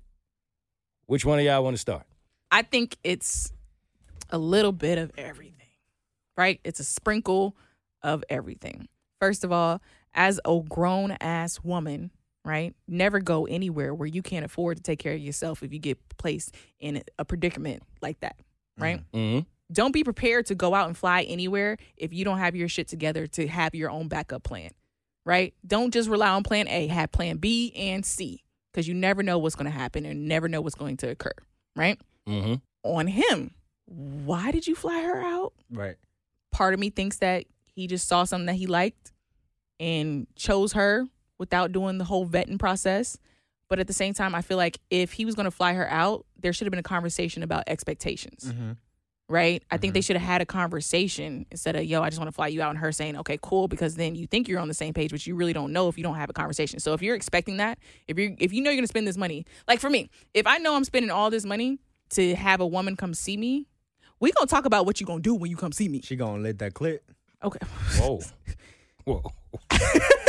Which 1.08 1.26
one 1.26 1.40
of 1.40 1.46
y'all 1.46 1.64
want 1.64 1.76
to 1.76 1.82
start? 1.82 2.04
I 2.52 2.62
think 2.62 2.98
it's 3.04 3.52
a 4.30 4.38
little 4.38 4.72
bit 4.72 4.98
of 4.98 5.12
everything, 5.18 5.68
right? 6.38 6.60
It's 6.64 6.80
a 6.80 6.84
sprinkle 6.84 7.56
of 8.02 8.24
everything. 8.30 8.88
First 9.20 9.44
of 9.44 9.52
all, 9.52 9.82
as 10.14 10.40
a 10.46 10.60
grown 10.68 11.12
ass 11.20 11.64
woman, 11.64 12.12
right? 12.46 12.74
Never 12.88 13.20
go 13.20 13.46
anywhere 13.48 13.94
where 13.94 14.08
you 14.08 14.22
can't 14.22 14.46
afford 14.46 14.78
to 14.78 14.84
take 14.84 15.00
care 15.00 15.14
of 15.14 15.20
yourself 15.20 15.64
if 15.64 15.74
you 15.74 15.80
get 15.80 15.98
placed 16.18 16.56
in 16.80 17.04
a 17.18 17.26
predicament 17.26 17.84
like 18.02 18.20
that, 18.22 18.38
right? 18.78 19.02
Mm-hmm. 19.12 19.40
Don't 19.74 19.92
be 19.92 20.04
prepared 20.04 20.46
to 20.46 20.56
go 20.56 20.76
out 20.76 20.88
and 20.88 20.96
fly 20.96 21.24
anywhere 21.24 21.78
if 21.98 22.14
you 22.14 22.24
don't 22.24 22.38
have 22.38 22.56
your 22.56 22.70
shit 22.70 22.88
together 22.88 23.26
to 23.28 23.48
have 23.48 23.74
your 23.74 23.90
own 23.90 24.08
backup 24.08 24.44
plan, 24.44 24.70
right? 25.26 25.56
Don't 25.66 25.92
just 25.92 26.08
rely 26.08 26.30
on 26.30 26.44
plan 26.44 26.68
A, 26.68 26.86
have 26.88 27.12
plan 27.12 27.38
B 27.38 27.74
and 27.76 28.06
C 28.06 28.44
because 28.72 28.88
you 28.88 28.94
never 28.94 29.24
know 29.24 29.40
what's 29.40 29.56
going 29.56 29.66
to 29.66 29.78
happen 29.78 30.06
and 30.06 30.28
never 30.28 30.48
know 30.48 30.62
what's 30.62 30.76
going 30.76 30.98
to 30.98 31.10
occur, 31.10 31.34
right? 31.76 32.00
Mm-hmm. 32.28 32.56
on 32.84 33.06
him. 33.06 33.52
Why 33.86 34.50
did 34.50 34.66
you 34.66 34.74
fly 34.74 35.02
her 35.04 35.22
out? 35.22 35.54
Right. 35.72 35.96
Part 36.52 36.74
of 36.74 36.80
me 36.80 36.90
thinks 36.90 37.18
that 37.18 37.46
he 37.66 37.86
just 37.86 38.08
saw 38.08 38.24
something 38.24 38.48
that 38.48 38.56
he 38.56 38.66
liked 38.66 39.12
and 39.80 40.26
chose 40.36 40.74
her 40.74 41.06
without 41.38 41.72
doing 41.72 41.98
the 41.98 42.06
whole 42.06 42.28
vetting 42.28 42.60
process. 42.60 43.18
But 43.68 43.80
at 43.80 43.88
the 43.88 43.94
same 43.94 44.14
time, 44.14 44.36
I 44.36 44.42
feel 44.42 44.58
like 44.58 44.80
if 44.92 45.14
he 45.14 45.26
was 45.26 45.34
going 45.36 45.46
to 45.46 45.52
fly 45.52 45.74
her 45.74 45.90
out, 45.90 46.26
there 46.40 46.54
should 46.54 46.66
have 46.68 46.72
been 46.72 46.80
a 46.80 46.84
conversation 46.84 47.42
about 47.44 47.64
expectations, 47.68 48.46
Mm-hmm. 48.46 48.72
right? 49.28 49.64
I 49.72 49.78
think 49.78 49.96
they 49.96 50.02
should 50.02 50.16
have 50.18 50.26
had 50.26 50.42
a 50.42 50.46
conversation 50.46 51.48
instead 51.50 51.76
of, 51.76 51.84
yo, 51.84 52.04
I 52.04 52.10
just 52.10 52.20
want 52.20 52.28
to 52.28 52.36
fly 52.36 52.48
you 52.48 52.62
out, 52.62 52.70
and 52.70 52.78
her 52.78 52.92
saying, 52.92 53.18
okay, 53.18 53.40
cool, 53.42 53.68
because 53.68 53.96
then 53.96 54.14
you 54.14 54.28
think 54.28 54.48
you're 54.48 54.60
on 54.60 54.68
the 54.68 54.74
same 54.76 54.94
page, 54.94 55.10
but 55.10 55.26
you 55.26 55.34
really 55.36 55.52
don't 55.54 55.74
know 55.74 55.88
if 55.90 55.98
you 55.98 56.04
don't 56.04 56.14
have 56.16 56.30
a 56.30 56.34
conversation. 56.34 56.78
So 56.80 56.94
if 56.94 57.02
you're 57.02 57.16
expecting 57.16 57.58
that, 57.58 57.80
if 58.08 58.20
you 58.20 58.36
if 58.38 58.54
you 58.54 58.62
know 58.62 58.70
you're 58.70 58.78
going 58.78 58.84
to 58.84 58.88
spend 58.88 59.08
this 59.08 59.18
money, 59.18 59.46
like 59.68 59.80
for 59.80 59.90
me, 59.90 60.12
if 60.36 60.46
I 60.46 60.60
know 60.60 60.76
I'm 60.76 60.84
spending 60.84 61.10
all 61.10 61.32
this 61.32 61.44
money 61.46 61.80
to 62.12 62.36
have 62.36 62.62
a 62.62 62.68
woman 62.68 62.96
come 62.96 63.16
see 63.16 63.36
me, 63.36 63.66
we 64.20 64.32
gonna 64.32 64.46
talk 64.48 64.66
about 64.66 64.86
what 64.86 65.02
you 65.02 65.08
gonna 65.08 65.22
do 65.22 65.34
when 65.34 65.50
you 65.50 65.58
come 65.58 65.72
see 65.72 65.90
me. 65.90 66.02
She 66.02 66.16
gonna 66.16 66.42
let 66.44 66.60
that 66.60 66.76
clip. 66.76 67.04
Okay. 67.44 67.60
Whoa. 67.98 68.20
Whoa. 69.06 69.24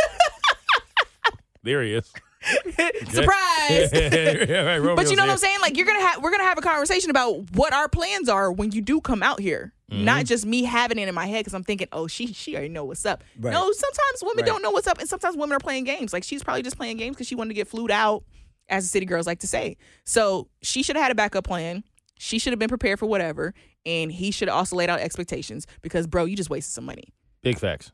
there 1.67 1.83
he 1.83 1.93
is. 1.95 2.11
Surprise. 3.11 3.91
Yeah, 3.93 4.77
right, 4.77 4.97
But 4.97 5.11
you 5.11 5.17
know 5.17 5.25
what. 5.25 5.33
I'm 5.33 5.37
saying? 5.39 5.59
Like 5.61 5.77
you're 5.77 5.87
gonna 5.87 6.01
have 6.01 6.23
we're 6.23 6.31
gonna 6.31 6.45
have 6.45 6.59
a 6.59 6.63
conversation 6.63 7.11
about 7.11 7.51
what 7.53 7.73
our 7.73 7.89
plans 7.89 8.29
are 8.29 8.53
when 8.53 8.71
you 8.73 8.81
do 8.81 9.01
come 9.01 9.23
out 9.23 9.41
here. 9.41 9.73
Mm-hmm. 9.91 10.05
Not 10.05 10.25
just 10.27 10.47
me 10.47 10.63
having 10.65 10.99
it 10.99 11.09
in 11.09 11.15
my 11.15 11.27
head 11.27 11.41
because 11.41 11.55
I'm 11.55 11.65
thinking, 11.65 11.89
oh, 11.93 12.07
she 12.07 12.29
she 12.33 12.55
already 12.55 12.69
know 12.69 12.85
what's 12.85 13.05
up. 13.05 13.25
Right. 13.39 13.53
No, 13.53 13.71
sometimes 13.73 14.23
women 14.23 14.37
Right. 14.39 14.47
don't 14.47 14.63
know 14.63 14.71
what's 14.71 14.87
up, 14.87 14.99
and 14.99 15.09
sometimes 15.09 15.37
women 15.37 15.57
are 15.57 15.61
playing 15.61 15.85
games. 15.85 16.13
Like 16.13 16.23
she's 16.25 16.43
probably 16.45 16.63
just 16.63 16.77
playing 16.77 16.97
games 16.99 17.17
because 17.17 17.27
she 17.27 17.35
wanted 17.35 17.49
to 17.49 17.55
get 17.55 17.69
flued 17.69 17.91
out, 17.91 18.23
as 18.69 18.85
the 18.85 18.89
city 18.89 19.07
girls 19.07 19.27
like 19.27 19.41
to 19.41 19.47
say. 19.49 19.77
So 20.05 20.49
she 20.63 20.83
should 20.83 20.97
have 20.97 21.03
had 21.05 21.13
a 21.13 21.17
backup 21.17 21.45
plan. 21.45 21.83
She 22.19 22.39
should 22.39 22.53
have 22.53 22.59
been 22.59 22.69
prepared 22.69 22.99
for 22.99 23.07
whatever, 23.07 23.55
and 23.85 24.11
he 24.13 24.31
should 24.31 24.49
have 24.49 24.57
also 24.57 24.77
laid 24.77 24.89
out 24.91 25.01
expectations 25.01 25.67
because, 25.83 26.07
bro, 26.07 26.25
you 26.25 26.37
just 26.37 26.51
wasted 26.51 26.73
some 26.73 26.85
money. 26.85 27.13
Big 27.43 27.59
facts. 27.59 27.93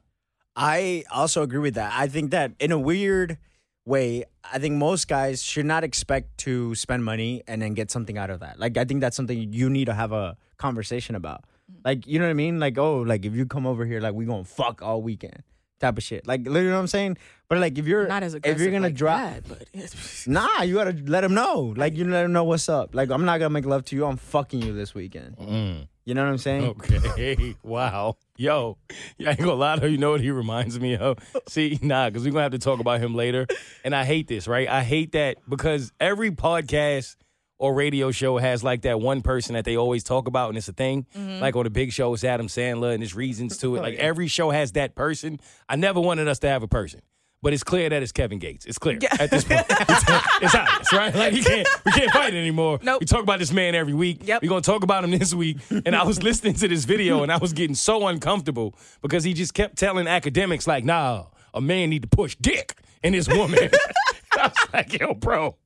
I 0.55 1.05
also 1.11 1.43
agree 1.43 1.59
with 1.61 1.75
that. 1.75 1.93
I 1.97 2.07
think 2.09 2.31
that 2.33 2.53
in 2.61 2.71
a 2.73 2.79
weird 2.79 3.39
way, 3.85 4.25
I 4.51 4.59
think 4.59 4.77
most 4.77 5.09
guys 5.09 5.43
should 5.43 5.67
not 5.67 5.85
expect 5.85 6.39
to 6.39 6.75
spend 6.75 7.05
money 7.05 7.43
and 7.47 7.61
then 7.61 7.75
get 7.75 7.91
something 7.91 8.19
out 8.19 8.31
of 8.31 8.41
that. 8.41 8.59
Like 8.59 8.77
I 8.77 8.85
think 8.85 9.01
that's 9.01 9.17
something 9.17 9.53
you 9.53 9.71
need 9.71 9.87
to 9.87 9.95
have 9.95 10.13
a 10.13 10.37
conversation 10.57 11.15
about. 11.15 11.45
Like 11.85 12.07
you 12.07 12.19
know 12.19 12.27
what 12.27 12.31
I 12.31 12.35
mean? 12.35 12.61
Like 12.61 12.79
oh, 12.79 13.01
like 13.01 13.25
if 13.25 13.35
you 13.35 13.47
come 13.47 13.67
over 13.67 13.85
here, 13.85 14.01
like 14.01 14.15
we 14.15 14.25
gonna 14.25 14.45
fuck 14.45 14.83
all 14.83 15.03
weekend, 15.03 15.43
type 15.81 15.97
of 15.97 16.05
shit. 16.05 16.27
Like 16.27 16.45
you 16.47 16.53
know 16.53 16.73
what 16.73 16.79
I'm 16.79 16.87
saying? 16.87 17.17
But 17.49 17.59
like 17.59 17.77
if 17.79 17.87
you're 17.87 18.07
Not 18.07 18.23
as 18.23 18.35
if 18.35 18.45
you're 18.45 18.71
gonna 18.71 18.89
like 18.89 18.95
drop, 18.95 19.21
that, 19.21 19.49
but 19.49 20.27
nah, 20.27 20.63
you 20.63 20.75
gotta 20.75 20.97
let 21.07 21.23
them 21.23 21.35
know. 21.35 21.75
Like 21.77 21.97
you 21.97 22.05
let 22.05 22.23
them 22.23 22.33
know 22.33 22.45
what's 22.45 22.69
up. 22.69 22.95
Like 22.95 23.11
I'm 23.11 23.25
not 23.25 23.39
gonna 23.39 23.51
make 23.51 23.67
love 23.67 23.85
to 23.87 23.97
you. 23.97 24.07
I'm 24.07 24.17
fucking 24.17 24.63
you 24.63 24.73
this 24.73 24.95
weekend. 24.95 25.37
Mm. 25.37 25.89
You 26.05 26.15
know 26.15 26.25
what 26.25 26.31
I'm 26.31 26.39
saying? 26.39 26.65
Okay. 26.65 27.57
wow. 27.63 28.17
Yo, 28.37 28.77
I 29.21 29.31
ain't 29.31 29.39
gonna 29.39 29.55
lie 29.55 29.77
to 29.77 29.87
you. 29.87 29.93
You 29.93 29.99
know 29.99 30.11
what 30.11 30.21
he 30.21 30.31
reminds 30.31 30.81
me 30.81 30.97
of? 30.97 31.19
See, 31.49 31.79
nah, 31.81 32.09
because 32.09 32.25
we're 32.25 32.33
gonna 32.33 32.43
have 32.43 32.53
to 32.53 32.59
talk 32.59 32.81
about 32.81 33.01
him 33.01 33.15
later. 33.15 33.47
And 33.85 33.95
I 33.95 34.05
hate 34.05 34.27
this, 34.27 34.49
right? 34.49 34.69
I 34.69 34.83
hate 34.83 35.13
that 35.13 35.37
because 35.49 35.93
every 36.01 36.33
podcast 36.33 37.17
or 37.59 37.73
radio 37.73 38.11
show 38.11 38.39
has 38.39 38.65
like 38.65 38.83
that 38.83 39.01
one 39.01 39.23
person 39.23 39.55
that 39.55 39.65
they 39.65 39.77
always 39.77 40.03
talk 40.03 40.27
about, 40.27 40.49
and 40.49 40.59
it's 40.59 40.67
a 40.67 40.73
thing. 40.73 41.07
Mm-hmm. 41.17 41.41
Like 41.41 41.55
on 41.55 41.63
the 41.63 41.71
big 41.71 41.93
show, 41.93 42.13
it's 42.13 42.25
Adam 42.25 42.49
Sandler, 42.49 42.93
and 42.93 43.01
there's 43.01 43.15
reasons 43.15 43.59
to 43.59 43.77
it. 43.77 43.83
Like 43.83 43.95
oh, 44.01 44.03
every 44.03 44.27
show 44.27 44.51
has 44.51 44.73
that 44.73 44.97
person. 44.97 45.39
I 45.69 45.77
never 45.77 46.01
wanted 46.01 46.27
us 46.27 46.41
to 46.41 46.49
have 46.49 46.65
a 46.65 46.69
person. 46.69 47.01
But 47.43 47.53
it's 47.53 47.65
clear 47.65 47.89
that 47.89 48.03
it's 48.03 48.13
Kevin 48.13 48.39
Gates. 48.39 48.67
It's 48.67 48.79
clear 48.79 48.99
yeah. 49.01 49.17
at 49.19 49.31
this 49.31 49.45
point. 49.45 49.67
It's, 49.71 50.05
it's 50.41 50.55
obvious, 50.55 50.93
right? 50.93 51.15
Like 51.15 51.33
he 51.33 51.43
can't, 51.43 51.69
we 51.85 51.93
can't 51.93 52.11
fight 52.13 52.35
anymore. 52.35 52.79
Nope. 52.83 53.01
We 53.01 53.07
talk 53.07 53.23
about 53.23 53.41
this 53.41 53.53
man 53.53 53.75
every 53.75 53.95
week. 53.95 54.27
Yep. 54.27 54.43
We're 54.43 54.49
gonna 54.49 54.61
talk 54.61 54.85
about 54.85 55.03
him 55.05 55.11
this 55.19 55.35
week. 55.35 55.59
And 55.71 55.95
I 55.97 56.05
was 56.05 56.23
listening 56.23 56.55
to 56.55 56.69
this 56.69 56.85
video 56.85 57.23
and 57.23 57.33
I 57.33 57.39
was 57.39 57.53
getting 57.53 57.75
so 57.75 58.07
uncomfortable 58.07 58.75
because 59.03 59.25
he 59.25 59.35
just 59.35 59.55
kept 59.55 59.77
telling 59.77 60.07
Akademiks 60.07 60.67
like, 60.67 60.85
"Nah, 60.85 61.25
a 61.53 61.61
man 61.61 61.91
need 61.91 62.03
to 62.03 62.09
push 62.09 62.37
dick 62.37 62.77
in 63.03 63.13
his 63.13 63.29
woman." 63.29 63.71
I 64.39 64.49
was 64.49 64.69
like, 64.73 64.99
"Yo, 64.99 65.15
bro, 65.15 65.57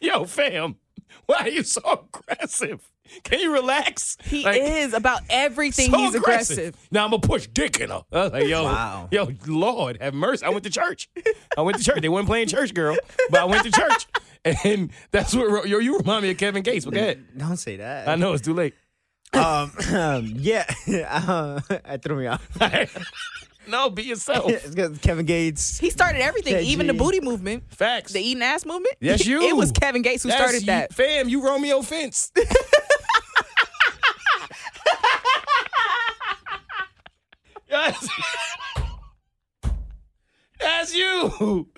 yo, 0.00 0.24
fam, 0.24 0.76
why 1.26 1.36
are 1.40 1.48
you 1.48 1.62
so 1.62 2.06
aggressive? 2.12 2.80
Can 3.24 3.40
you 3.40 3.52
relax?" 3.52 4.16
he 4.24 4.44
Like, 4.44 4.60
is 4.62 4.92
about 4.94 5.22
everything. 5.30 5.90
so 5.90 5.98
He's 5.98 6.14
aggressive. 6.14 6.76
Now 6.90 7.04
I'm 7.04 7.10
gonna 7.10 7.20
push 7.20 7.46
dick 7.48 7.80
in 7.80 7.90
her. 7.90 8.02
I 8.12 8.16
was 8.24 8.32
like, 8.32 8.46
yo, 8.46 8.64
Wow. 8.64 9.08
yo, 9.10 9.30
Lord, 9.46 9.98
have 10.00 10.14
mercy. 10.14 10.44
I 10.44 10.50
went 10.50 10.64
to 10.64 10.70
church. 10.70 11.08
I 11.56 11.62
went 11.62 11.78
to 11.78 11.84
church. 11.84 12.00
They 12.02 12.08
weren't 12.08 12.26
playing 12.26 12.48
church, 12.48 12.72
girl, 12.74 12.96
but 13.30 13.40
I 13.40 13.44
went 13.44 13.64
to 13.64 13.70
church, 13.72 14.06
and 14.44 14.90
that's 15.10 15.34
what 15.34 15.68
yo. 15.68 15.78
You 15.78 15.98
remind 15.98 16.22
me 16.22 16.30
of 16.30 16.38
Kevin 16.38 16.62
Gates. 16.62 16.84
But 16.84 16.94
go 16.94 17.00
ahead. 17.00 17.24
Don't 17.36 17.56
say 17.56 17.76
that. 17.76 18.08
I 18.08 18.14
know 18.16 18.32
it's 18.32 18.42
too 18.42 18.54
late. 18.54 18.74
Um, 19.32 19.72
yeah, 20.36 20.64
uh, 21.08 21.60
I 21.84 21.96
threw 21.98 22.16
me 22.16 22.26
off. 22.26 22.46
no, 23.68 23.90
be 23.90 24.02
yourself. 24.04 24.50
It's 24.50 24.74
'cause 24.74 24.98
Kevin 25.02 25.26
Gates. 25.26 25.78
He 25.78 25.90
started 25.90 26.20
everything, 26.22 26.54
Yeah, 26.54 26.60
even 26.60 26.86
the 26.86 26.94
booty 26.94 27.20
movement, 27.20 27.64
Facts. 27.72 28.12
the 28.12 28.20
eating 28.20 28.42
ass 28.42 28.64
movement. 28.66 28.94
Yes, 29.00 29.26
you. 29.26 29.42
It 29.48 29.56
was 29.56 29.70
Kevin 29.72 30.02
Gates 30.02 30.22
who 30.22 30.28
That's 30.30 30.40
started 30.40 30.60
you- 30.62 30.66
that. 30.66 30.92
Fam, 30.94 31.28
you 31.28 31.44
Romeo 31.44 31.82
Fence. 31.82 32.32
Yes. 37.68 38.08
That's 40.58 40.94
you. 40.94 41.68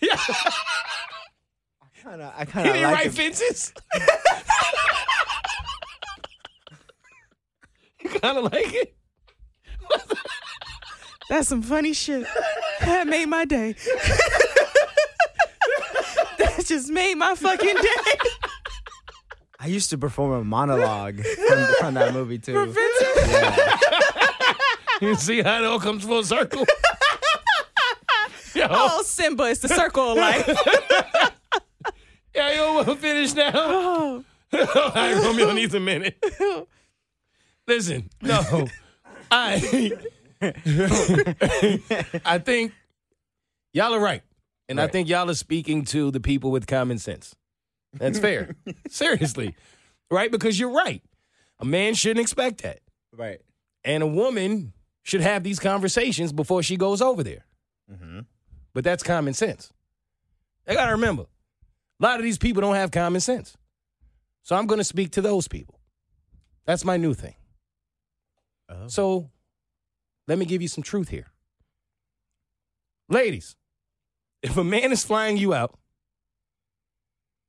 Yeah. 0.00 0.16
I 0.18 1.86
Kinda, 2.02 2.34
I 2.36 2.44
kind 2.44 2.66
of 2.66 2.74
didn't 2.74 2.90
like 2.90 2.96
write 2.98 3.06
it. 3.06 3.12
fences. 3.14 3.72
you 8.02 8.08
kind 8.20 8.38
of 8.38 8.44
like 8.52 8.74
it. 8.74 8.96
That's 11.32 11.48
some 11.48 11.62
funny 11.62 11.94
shit. 11.94 12.26
That 12.82 13.06
made 13.06 13.24
my 13.24 13.46
day. 13.46 13.72
that 16.38 16.62
just 16.66 16.90
made 16.90 17.14
my 17.14 17.34
fucking 17.34 17.74
day. 17.74 18.18
I 19.58 19.68
used 19.68 19.88
to 19.88 19.96
perform 19.96 20.32
a 20.32 20.44
monologue 20.44 21.24
from, 21.24 21.74
from 21.80 21.94
that 21.94 22.12
movie 22.12 22.38
too. 22.38 22.74
You 25.00 25.14
see 25.14 25.40
how 25.40 25.62
it 25.62 25.64
all 25.64 25.80
comes 25.80 26.04
full 26.04 26.22
circle. 26.22 26.66
Yo, 28.54 28.66
Oh, 28.68 29.02
Simba, 29.02 29.44
it's 29.44 29.60
the 29.60 29.68
circle 29.68 30.12
of 30.12 30.18
life. 30.18 30.46
yeah, 32.34 32.52
you 32.52 32.74
want 32.74 32.88
to 32.88 32.96
finish 32.96 33.32
now? 33.32 33.52
Oh. 33.54 34.24
All 34.52 34.92
right, 34.94 35.14
Romeo 35.14 35.54
needs 35.54 35.72
a 35.72 35.80
minute. 35.80 36.22
Listen, 37.66 38.10
no, 38.20 38.68
I, 39.30 39.92
I 42.24 42.38
think 42.38 42.72
y'all 43.72 43.94
are 43.94 44.00
right. 44.00 44.22
And 44.68 44.80
I 44.80 44.86
think 44.86 45.08
y'all 45.08 45.28
are 45.28 45.34
speaking 45.34 45.84
to 45.86 46.10
the 46.10 46.20
people 46.20 46.50
with 46.50 46.66
common 46.66 46.98
sense. 46.98 47.34
That's 47.92 48.18
fair. 48.18 48.56
Seriously. 48.88 49.54
Right? 50.10 50.30
Because 50.30 50.58
you're 50.58 50.72
right. 50.72 51.02
A 51.58 51.64
man 51.64 51.94
shouldn't 51.94 52.20
expect 52.20 52.62
that. 52.62 52.80
Right. 53.12 53.40
And 53.84 54.02
a 54.02 54.06
woman 54.06 54.72
should 55.02 55.20
have 55.20 55.42
these 55.42 55.58
conversations 55.58 56.32
before 56.32 56.62
she 56.62 56.76
goes 56.76 57.02
over 57.02 57.22
there. 57.22 57.44
Mm-hmm. 57.90 58.20
But 58.72 58.84
that's 58.84 59.02
common 59.02 59.34
sense. 59.34 59.72
I 60.66 60.74
got 60.74 60.86
to 60.86 60.92
remember, 60.92 61.24
a 61.24 62.02
lot 62.02 62.18
of 62.18 62.22
these 62.22 62.38
people 62.38 62.62
don't 62.62 62.76
have 62.76 62.90
common 62.90 63.20
sense. 63.20 63.56
So 64.42 64.56
I'm 64.56 64.66
going 64.66 64.78
to 64.78 64.84
speak 64.84 65.12
to 65.12 65.20
those 65.20 65.48
people. 65.48 65.78
That's 66.64 66.84
my 66.84 66.96
new 66.96 67.14
thing. 67.14 67.34
Oh. 68.68 68.88
So 68.88 69.30
let 70.28 70.38
me 70.38 70.44
give 70.44 70.62
you 70.62 70.68
some 70.68 70.82
truth 70.82 71.08
here. 71.08 71.26
Ladies, 73.08 73.56
if 74.42 74.56
a 74.56 74.64
man 74.64 74.92
is 74.92 75.04
flying 75.04 75.36
you 75.36 75.52
out, 75.52 75.78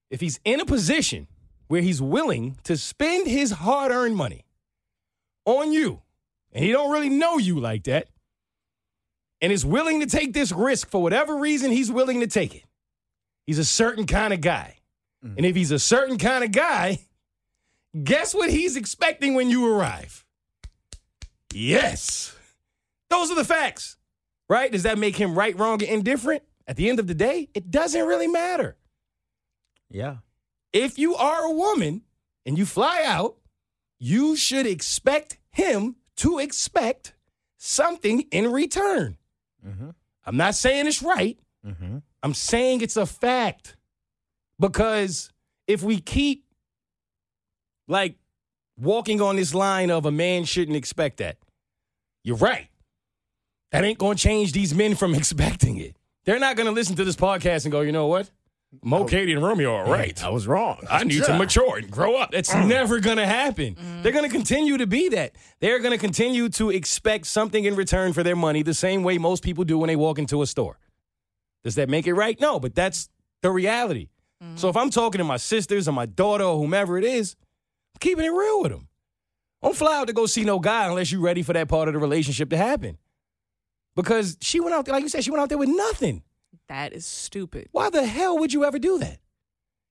if 0.10 0.22
he's 0.22 0.40
in 0.44 0.60
a 0.60 0.66
position 0.66 1.28
where 1.68 1.82
he's 1.82 2.02
willing 2.02 2.58
to 2.64 2.78
spend 2.78 3.28
his 3.28 3.52
hard-earned 3.52 4.16
money 4.16 4.46
on 5.46 5.72
you, 5.72 6.02
and 6.52 6.64
he 6.64 6.72
don't 6.72 6.92
really 6.92 7.10
know 7.10 7.38
you 7.38 7.60
like 7.60 7.84
that, 7.86 8.10
and 9.42 9.52
is 9.52 9.66
willing 9.66 10.00
to 10.00 10.06
take 10.06 10.34
this 10.34 10.52
risk 10.52 10.90
for 10.90 11.02
whatever 11.02 11.36
reason 11.36 11.72
he's 11.72 11.92
willing 11.92 12.20
to 12.20 12.28
take 12.28 12.54
it, 12.56 12.64
he's 13.46 13.60
a 13.60 13.66
certain 13.66 14.06
kind 14.06 14.34
of 14.34 14.42
guy. 14.42 14.78
Mm. 15.26 15.38
And 15.38 15.46
if 15.46 15.56
he's 15.56 15.72
a 15.72 15.80
certain 15.80 16.18
kind 16.18 16.44
of 16.44 16.52
guy, 16.52 17.00
guess 18.04 18.36
what 18.36 18.50
he's 18.50 18.76
expecting 18.76 19.34
when 19.34 19.50
you 19.50 19.68
arrive? 19.68 20.26
Yes. 21.54 22.36
Those 23.14 23.30
are 23.30 23.36
the 23.36 23.46
facts, 23.46 23.98
right? 24.50 24.72
Does 24.72 24.84
that 24.84 24.98
make 24.98 25.16
him 25.16 25.36
right, 25.36 25.56
wrong, 25.56 25.84
or 25.84 25.86
indifferent? 25.86 26.42
At 26.66 26.78
the 26.78 26.90
end 26.90 27.00
of 27.00 27.06
the 27.06 27.14
day, 27.14 27.48
it 27.54 27.70
doesn't 27.70 28.08
really 28.08 28.26
matter. 28.26 28.76
Yeah. 29.88 30.18
If 30.74 30.98
you 30.98 31.14
are 31.14 31.44
a 31.44 31.52
woman 31.52 32.02
and 32.44 32.58
you 32.58 32.66
fly 32.66 33.04
out, 33.06 33.36
you 34.00 34.36
should 34.36 34.66
expect 34.66 35.38
him 35.52 35.98
to 36.18 36.40
expect 36.40 37.14
something 37.58 38.22
in 38.32 38.52
return. 38.52 39.18
Mm-hmm. 39.64 39.90
I'm 40.26 40.38
not 40.38 40.56
saying 40.56 40.88
it's 40.88 41.04
right. 41.04 41.38
Mm-hmm. 41.64 42.00
I'm 42.24 42.34
saying 42.34 42.82
it's 42.82 42.98
a 42.98 43.06
fact. 43.06 43.78
Because 44.60 45.32
if 45.68 45.84
we 45.84 46.00
keep 46.00 46.46
like 47.88 48.16
walking 48.76 49.22
on 49.22 49.36
this 49.36 49.54
line 49.54 49.92
of 49.92 50.08
a 50.08 50.12
man 50.12 50.46
shouldn't 50.46 50.78
expect 50.78 51.18
that, 51.18 51.38
you're 52.24 52.38
right. 52.38 52.70
That 53.74 53.84
ain't 53.84 53.98
gonna 53.98 54.16
change 54.16 54.54
these 54.54 54.74
men 54.74 54.96
from 54.96 55.16
expecting 55.22 55.78
it. 55.78 55.98
They're 56.26 56.40
not 56.40 56.56
gonna 56.56 56.72
listen 56.72 56.96
to 56.96 57.04
this 57.04 57.16
podcast 57.16 57.66
and 57.66 57.72
go, 57.72 57.82
you 57.82 57.92
know 57.92 58.08
what? 58.08 58.30
Mo, 58.82 59.06
Katie, 59.06 59.34
and 59.34 59.44
Romeo 59.44 59.76
are 59.76 59.86
right. 59.86 60.24
I 60.24 60.30
was 60.30 60.48
wrong. 60.48 60.80
I 60.90 61.04
need 61.04 61.24
to 61.26 61.38
mature 61.38 61.78
and 61.78 61.92
grow 61.92 62.16
up. 62.16 62.32
That's 62.32 62.52
mm. 62.52 62.68
never 62.68 63.00
going 63.00 63.18
to 63.18 63.26
happen. 63.26 63.76
Mm-hmm. 63.76 64.02
They're 64.02 64.12
going 64.12 64.28
to 64.28 64.36
continue 64.36 64.78
to 64.78 64.88
be 64.88 65.10
that. 65.10 65.34
They're 65.60 65.78
going 65.78 65.92
to 65.92 65.98
continue 66.00 66.50
to 66.50 66.72
expect 66.72 67.28
something 67.28 67.66
in 67.66 67.76
return 67.76 68.14
for 68.14 68.24
their 68.24 68.36
money 68.36 68.64
the 68.64 68.74
same 68.74 69.04
way 69.04 69.20
most 69.20 69.44
people 69.44 69.64
do 69.64 69.78
when 69.78 69.90
they 69.90 69.96
walk 69.96 70.18
into 70.18 70.42
a 70.42 70.48
store. 70.48 70.80
Does 71.64 71.76
that 71.76 71.88
make 71.88 72.08
it 72.08 72.16
right? 72.16 72.40
No, 72.42 72.60
but 72.60 72.74
that's 72.74 73.10
the 73.44 73.52
reality. 73.52 74.10
Mm-hmm. 74.44 74.58
So 74.58 74.70
if 74.70 74.76
I'm 74.76 74.90
talking 74.90 75.20
to 75.20 75.24
my 75.24 75.38
sisters 75.38 75.88
or 75.88 75.92
my 75.92 76.08
daughter 76.08 76.44
or 76.44 76.58
whomever 76.58 76.98
it 76.98 77.04
is, 77.04 77.36
I'm 77.96 78.00
keeping 78.00 78.26
it 78.26 78.30
real 78.30 78.64
with 78.64 78.72
them. 78.72 78.88
Don't 79.62 79.76
fly 79.76 80.00
out 80.00 80.08
to 80.08 80.14
go 80.14 80.26
see 80.26 80.44
no 80.44 80.60
guy 80.60 80.88
unless 80.88 81.12
you're 81.12 81.22
ready 81.22 81.44
for 81.44 81.54
that 81.54 81.68
part 81.68 81.88
of 81.88 81.94
the 81.94 82.00
relationship 82.00 82.50
to 82.50 82.58
happen. 82.58 82.98
Because 83.96 84.38
she 84.42 84.60
went 84.60 84.74
out 84.74 84.86
there, 84.86 84.94
like 84.94 85.04
you 85.04 85.10
said, 85.10 85.24
she 85.24 85.32
went 85.32 85.42
out 85.42 85.50
there 85.50 85.58
with 85.58 85.70
nothing. 85.70 86.24
That 86.68 86.94
is 86.94 87.06
stupid. 87.06 87.68
Why 87.72 87.90
the 87.90 88.06
hell 88.06 88.38
would 88.40 88.54
you 88.54 88.64
ever 88.64 88.80
do 88.80 88.98
that? 89.00 89.20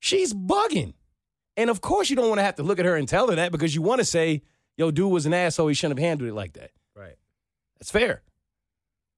She's 0.00 0.32
bugging. 0.34 0.94
And 1.56 1.70
of 1.70 1.80
course, 1.80 2.10
you 2.10 2.16
don't 2.16 2.28
want 2.28 2.38
to 2.38 2.44
have 2.44 2.56
to 2.56 2.62
look 2.62 2.78
at 2.78 2.84
her 2.84 2.96
and 2.96 3.06
tell 3.06 3.28
her 3.28 3.36
that 3.36 3.52
because 3.52 3.74
you 3.74 3.82
want 3.82 4.00
to 4.00 4.04
say, 4.04 4.42
yo, 4.76 4.90
dude 4.90 5.12
was 5.12 5.26
an 5.26 5.34
asshole. 5.34 5.68
He 5.68 5.74
shouldn't 5.74 5.98
have 5.98 6.04
handled 6.06 6.30
it 6.30 6.34
like 6.34 6.54
that. 6.54 6.70
Right. 6.96 7.16
That's 7.78 7.90
fair. 7.90 8.22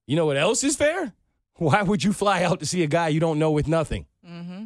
You 0.05 0.15
know 0.15 0.25
what 0.25 0.37
else 0.37 0.63
is 0.63 0.75
fair? 0.75 1.13
Why 1.57 1.81
would 1.81 2.03
you 2.03 2.13
fly 2.13 2.43
out 2.43 2.59
to 2.59 2.65
see 2.65 2.83
a 2.83 2.87
guy 2.87 3.07
you 3.07 3.19
don't 3.19 3.39
know 3.39 3.51
with 3.51 3.67
nothing? 3.67 4.05
Mm-hmm. 4.27 4.65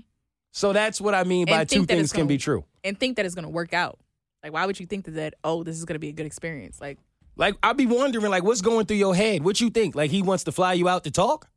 So 0.51 0.73
that's 0.73 0.99
what 0.99 1.13
I 1.13 1.23
mean 1.23 1.45
by 1.45 1.63
two 1.65 1.85
things 1.85 2.11
can 2.11 2.21
gonna- 2.21 2.27
be 2.29 2.37
true. 2.37 2.65
And 2.83 2.99
think 2.99 3.17
that 3.17 3.25
it's 3.25 3.35
going 3.35 3.43
to 3.43 3.49
work 3.49 3.73
out. 3.73 3.99
Like, 4.41 4.53
why 4.53 4.65
would 4.65 4.79
you 4.79 4.85
think 4.85 5.05
that, 5.05 5.11
that, 5.11 5.33
oh, 5.43 5.63
this 5.63 5.77
is 5.77 5.85
going 5.85 5.95
to 5.95 5.99
be 5.99 6.09
a 6.09 6.13
good 6.13 6.25
experience? 6.25 6.79
Like, 6.81 6.97
Like, 7.39 7.55
I'd 7.63 7.77
be 7.77 7.85
wondering, 7.85 8.29
like, 8.29 8.43
what's 8.43 8.59
going 8.59 8.85
through 8.85 8.97
your 8.97 9.15
head? 9.15 9.43
What 9.45 9.61
you 9.61 9.69
think? 9.69 9.95
Like, 9.95 10.11
he 10.11 10.21
wants 10.21 10.43
to 10.43 10.51
fly 10.51 10.73
you 10.73 10.89
out 10.89 11.05
to 11.05 11.11
talk? 11.11 11.47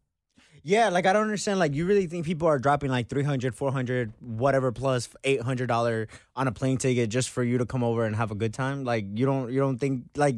Yeah, 0.64 0.90
like 0.90 1.06
I 1.06 1.12
don't 1.12 1.24
understand. 1.24 1.58
Like 1.58 1.74
you 1.74 1.86
really 1.86 2.06
think 2.06 2.24
people 2.24 2.46
are 2.46 2.60
dropping 2.60 2.88
like 2.88 3.08
300, 3.08 3.52
400, 3.56 4.12
whatever 4.20 4.70
plus 4.70 5.08
eight 5.24 5.42
hundred 5.42 5.66
dollar 5.66 6.06
on 6.36 6.46
a 6.46 6.52
plane 6.52 6.76
ticket 6.78 7.10
just 7.10 7.30
for 7.30 7.42
you 7.42 7.58
to 7.58 7.66
come 7.66 7.82
over 7.82 8.04
and 8.04 8.14
have 8.14 8.30
a 8.30 8.36
good 8.36 8.54
time? 8.54 8.84
Like 8.84 9.06
you 9.12 9.26
don't 9.26 9.50
you 9.50 9.58
don't 9.58 9.78
think 9.78 10.04
like 10.14 10.36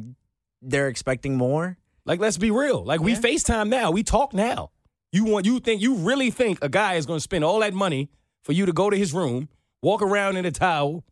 they're 0.63 0.87
expecting 0.87 1.35
more? 1.35 1.77
Like, 2.07 2.19
let's 2.19 2.39
be 2.39 2.49
real. 2.49 2.83
Like, 2.83 3.01
we 3.01 3.11
Yeah. 3.11 3.19
FaceTime 3.19 3.69
now. 3.69 3.91
We 3.91 4.01
talk 4.01 4.33
now. 4.33 4.71
You 5.11 5.25
want 5.25 5.45
you 5.45 5.59
think 5.59 5.79
you 5.83 5.93
really 5.93 6.31
think 6.31 6.57
a 6.63 6.69
guy 6.69 6.95
is 6.95 7.05
gonna 7.05 7.19
spend 7.19 7.43
all 7.43 7.59
that 7.59 7.75
money 7.75 8.09
for 8.43 8.53
you 8.53 8.65
to 8.65 8.73
go 8.73 8.89
to 8.89 8.97
his 8.97 9.13
room, 9.13 9.47
walk 9.83 10.01
around 10.01 10.37
in 10.37 10.45
a 10.45 10.51
towel, 10.51 11.03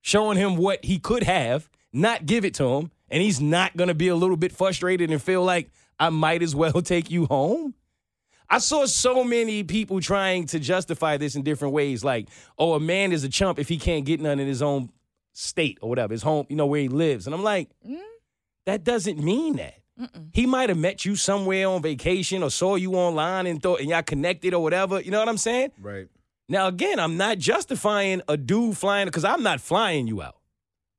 showing 0.00 0.38
him 0.38 0.56
what 0.56 0.86
he 0.86 0.98
could 0.98 1.24
have, 1.24 1.68
not 1.92 2.24
give 2.24 2.46
it 2.46 2.54
to 2.54 2.64
him, 2.76 2.91
and 3.12 3.22
he's 3.22 3.40
not 3.40 3.76
gonna 3.76 3.94
be 3.94 4.08
a 4.08 4.16
little 4.16 4.36
bit 4.36 4.50
frustrated 4.50 5.10
and 5.12 5.22
feel 5.22 5.44
like 5.44 5.70
I 6.00 6.10
might 6.10 6.42
as 6.42 6.56
well 6.56 6.72
take 6.82 7.10
you 7.10 7.26
home? 7.26 7.74
I 8.50 8.58
saw 8.58 8.84
so 8.86 9.22
many 9.22 9.62
people 9.62 10.00
trying 10.00 10.46
to 10.48 10.58
justify 10.58 11.16
this 11.16 11.36
in 11.36 11.42
different 11.42 11.72
ways, 11.72 12.02
like, 12.02 12.28
oh, 12.58 12.74
a 12.74 12.80
man 12.80 13.12
is 13.12 13.22
a 13.24 13.28
chump 13.28 13.58
if 13.58 13.68
he 13.68 13.78
can't 13.78 14.04
get 14.04 14.20
none 14.20 14.40
in 14.40 14.46
his 14.48 14.60
own 14.60 14.90
state 15.32 15.78
or 15.80 15.88
whatever, 15.88 16.12
his 16.12 16.22
home, 16.22 16.46
you 16.48 16.56
know, 16.56 16.66
where 16.66 16.80
he 16.80 16.88
lives. 16.88 17.26
And 17.26 17.34
I'm 17.34 17.42
like, 17.42 17.70
mm-hmm. 17.86 17.96
that 18.66 18.84
doesn't 18.84 19.18
mean 19.18 19.56
that. 19.56 19.82
He 20.32 20.46
might 20.46 20.68
have 20.68 20.78
met 20.78 21.04
you 21.04 21.16
somewhere 21.16 21.68
on 21.68 21.82
vacation 21.82 22.42
or 22.42 22.50
saw 22.50 22.76
you 22.76 22.94
online 22.94 23.46
and 23.46 23.62
thought 23.62 23.80
and 23.80 23.90
y'all 23.90 24.02
connected 24.02 24.54
or 24.54 24.62
whatever. 24.62 25.00
You 25.00 25.10
know 25.10 25.18
what 25.18 25.28
I'm 25.28 25.38
saying? 25.38 25.72
Right. 25.80 26.08
Now 26.48 26.66
again, 26.66 26.98
I'm 26.98 27.16
not 27.16 27.38
justifying 27.38 28.22
a 28.26 28.36
dude 28.36 28.76
flying 28.76 29.06
because 29.06 29.24
I'm 29.24 29.42
not 29.42 29.60
flying 29.60 30.06
you 30.06 30.22
out. 30.22 30.36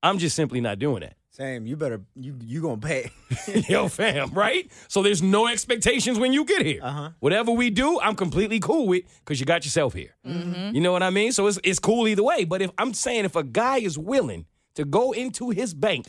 I'm 0.01 0.19
just 0.19 0.35
simply 0.35 0.61
not 0.61 0.79
doing 0.79 1.01
that. 1.01 1.15
Same. 1.35 1.65
You 1.65 1.75
better 1.75 1.99
you 2.15 2.37
you 2.41 2.61
gonna 2.61 2.77
pay. 2.79 3.11
Yo, 3.67 3.87
fam, 3.87 4.29
right? 4.33 4.69
So 4.87 5.01
there's 5.01 5.23
no 5.23 5.47
expectations 5.47 6.19
when 6.19 6.31
you 6.31 6.45
get 6.45 6.63
here. 6.63 6.79
Uh-huh. 6.83 7.09
Whatever 7.19 7.51
we 7.51 7.71
do, 7.71 7.99
I'm 7.99 8.15
completely 8.15 8.59
cool 8.59 8.87
with 8.87 9.03
because 9.19 9.39
you 9.39 9.45
got 9.47 9.65
yourself 9.65 9.93
here. 9.95 10.15
You 10.23 10.79
know 10.79 10.91
what 10.91 11.01
I 11.01 11.09
mean? 11.09 11.31
So 11.31 11.47
it's 11.47 11.59
it's 11.63 11.79
cool 11.79 12.07
either 12.07 12.21
way. 12.23 12.43
But 12.45 12.61
if 12.61 12.69
I'm 12.77 12.93
saying 12.93 13.25
if 13.25 13.35
a 13.35 13.43
guy 13.43 13.77
is 13.79 13.97
willing 13.97 14.45
to 14.75 14.85
go 14.85 15.11
into 15.11 15.49
his 15.49 15.73
bank 15.73 16.05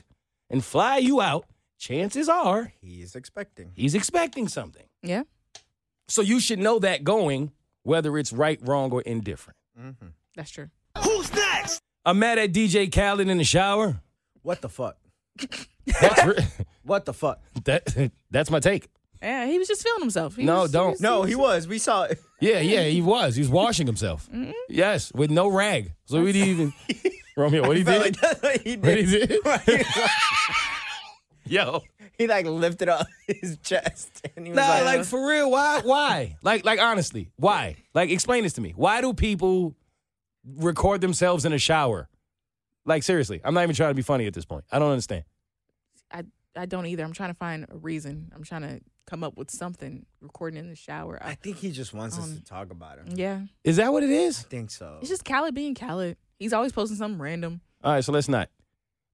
and 0.51 0.63
fly 0.63 0.99
you 0.99 1.23
out, 1.23 1.47
chances 1.79 2.29
are 2.29 2.73
He's 2.83 3.15
expecting. 3.17 3.73
he's 3.75 3.95
expecting 3.95 4.47
something. 4.49 4.85
yeah. 5.03 5.23
So 6.07 6.21
you 6.21 6.39
should 6.39 6.59
know 6.59 6.79
that 6.81 7.03
going, 7.03 7.51
whether 7.83 8.19
it's 8.19 8.31
right, 8.31 8.59
wrong, 8.63 8.93
or 8.93 9.01
indifferent. 9.01 9.57
Mm-hmm. 9.81 10.09
That's 10.37 10.51
true. 10.51 10.69
Who's 11.03 11.33
next? 11.33 11.81
I'm 12.05 12.19
mad 12.19 12.39
at 12.39 12.53
DJ 12.53 12.93
Khaled 12.93 13.27
in 13.27 13.39
the 13.39 13.45
shower. 13.45 14.03
What 14.43 14.61
the 14.61 14.69
fuck? 14.69 14.99
That's 16.01 16.25
re- 16.27 16.44
What 16.85 17.05
the 17.05 17.12
fuck? 17.14 17.40
that, 17.64 18.11
that's 18.31 18.51
my 18.51 18.61
take. 18.61 18.88
Yeah, 19.23 19.47
he 19.47 19.59
was 19.59 19.68
just 19.68 19.83
feeling 19.83 20.01
himself. 20.03 20.37
He 20.37 20.44
No, 20.44 20.62
was- 20.62 20.73
don't. 20.73 20.90
was- 20.92 21.01
No, 21.01 21.23
he 21.23 21.35
was. 21.35 21.66
We 21.66 21.79
saw 21.79 22.05
it. 22.05 22.18
Yeah, 22.40 22.59
yeah, 22.61 22.83
he 22.83 23.01
was. 23.01 23.37
He 23.37 23.40
was 23.40 23.49
washing 23.49 23.87
himself. 23.87 24.29
Mm-hmm. 24.35 24.51
Yes, 24.68 25.11
with 25.14 25.31
no 25.31 25.49
rag. 25.49 25.94
So 26.05 26.20
we 26.23 26.33
didn't 26.33 26.49
even. 26.49 26.73
Romeo, 27.38 27.66
what 27.66 27.77
he 27.79 27.85
Felt 27.85 28.03
did? 28.05 28.12
like 28.12 28.20
that's 28.20 28.42
what 28.42 28.61
he 28.61 28.77
What 28.77 28.99
he 28.99 29.07
did. 29.07 29.29
did? 29.66 29.87
Yo. 31.47 31.83
he 32.18 32.27
like 32.27 32.47
lifted 32.47 32.88
up 32.88 33.07
his 33.27 33.57
chest 33.62 34.27
and 34.37 34.47
he 34.47 34.53
was 34.53 34.57
Nah, 34.57 34.68
like, 34.68 34.85
like 34.85 35.05
for 35.05 35.27
real, 35.27 35.51
why? 35.51 35.81
Why? 35.85 36.37
Like, 36.42 36.64
like 36.64 36.81
honestly, 36.81 37.31
why? 37.37 37.77
Like, 37.94 38.11
explain 38.11 38.44
this 38.44 38.55
to 38.55 38.61
me. 38.61 38.73
Why 38.77 39.01
do 39.01 39.12
people 39.14 39.75
record 40.57 41.01
themselves 41.01 41.44
in 41.44 41.53
a 41.53 41.59
shower? 41.59 42.09
Like, 42.87 43.03
seriously, 43.03 43.40
I'm 43.44 43.55
not 43.55 43.62
even 43.62 43.75
trying 43.75 43.90
to 43.90 43.94
be 43.94 44.03
funny 44.03 44.27
at 44.27 44.35
this 44.35 44.44
point. 44.44 44.64
I 44.70 44.79
don't 44.79 44.90
understand. 44.90 45.25
I, 46.11 46.25
I 46.57 46.66
don't 46.66 46.87
either. 46.87 47.03
I'm 47.03 47.12
trying 47.12 47.31
to 47.31 47.35
find 47.38 47.66
a 47.70 47.77
reason. 47.77 48.31
I'm 48.35 48.42
trying 48.44 48.62
to 48.62 48.81
come 49.07 49.25
up 49.25 49.37
with 49.37 49.51
something. 49.51 50.07
Recording 50.20 50.59
in 50.59 50.68
the 50.68 50.77
shower. 50.77 51.18
I 51.23 51.31
I, 51.31 51.35
think 51.35 51.57
he 51.59 51.70
just 51.73 51.94
wants 51.94 52.18
us 52.18 52.25
Um, 52.25 52.37
to 52.37 52.44
talk 52.44 52.70
about 52.70 52.99
him. 52.99 53.07
yeah. 53.14 53.40
Is 53.64 53.77
that 53.77 53.92
what 53.92 54.03
it 54.03 54.11
is? 54.11 54.40
I 54.40 54.49
think 54.49 54.70
so. 54.70 54.99
It's 55.01 55.09
just 55.11 55.25
Khaled 55.25 55.55
being 55.55 55.75
Khaled. 55.75 56.16
He's 56.38 56.53
always 56.53 56.73
posting 56.73 56.97
something 56.97 57.20
random 57.20 57.61
All 57.83 57.92
right, 57.92 58.05
so 58.05 58.12
let's 58.12 58.29
not. 58.29 58.51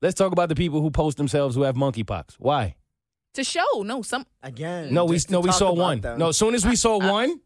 Let's 0.02 0.14
talk 0.14 0.32
about 0.32 0.48
the 0.48 0.54
people 0.54 0.80
who 0.80 0.90
post 0.90 1.16
themselves 1.18 1.54
who 1.54 1.62
have 1.62 1.76
monkeypox. 1.76 2.34
Why? 2.38 2.76
to 3.34 3.44
show. 3.44 3.82
No, 3.82 4.02
some 4.02 4.26
Again. 4.42 4.92
No, 4.92 5.04
we 5.04 5.18
no 5.28 5.38
we 5.40 5.52
saw 5.52 5.72
one. 5.72 6.00
them. 6.00 6.18
No, 6.18 6.30
as 6.30 6.36
soon 6.36 6.54
as 6.54 6.66
we 6.66 6.74
saw 6.74 6.98
one, 6.98 7.38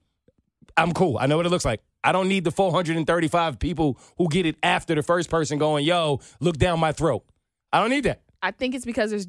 I'm 0.78 0.92
cool. 0.92 1.18
I 1.18 1.26
know 1.26 1.37
what 1.37 1.44
it 1.44 1.50
looks 1.50 1.66
like. 1.66 1.82
I 2.04 2.12
don't 2.12 2.28
need 2.28 2.44
the 2.44 2.50
435 2.52 3.58
people 3.58 3.98
who 4.18 4.28
get 4.28 4.44
it 4.46 4.56
after 4.62 4.94
the 4.94 5.02
first 5.02 5.30
person 5.30 5.58
going, 5.58 5.84
"Yo, 5.84 6.20
look 6.38 6.58
down 6.58 6.78
my 6.78 6.92
throat." 6.92 7.24
I 7.72 7.80
don't 7.80 7.90
need 7.90 8.04
that. 8.04 8.20
I 8.42 8.50
think 8.50 8.74
it's 8.74 8.84
because 8.84 9.10
there's, 9.10 9.26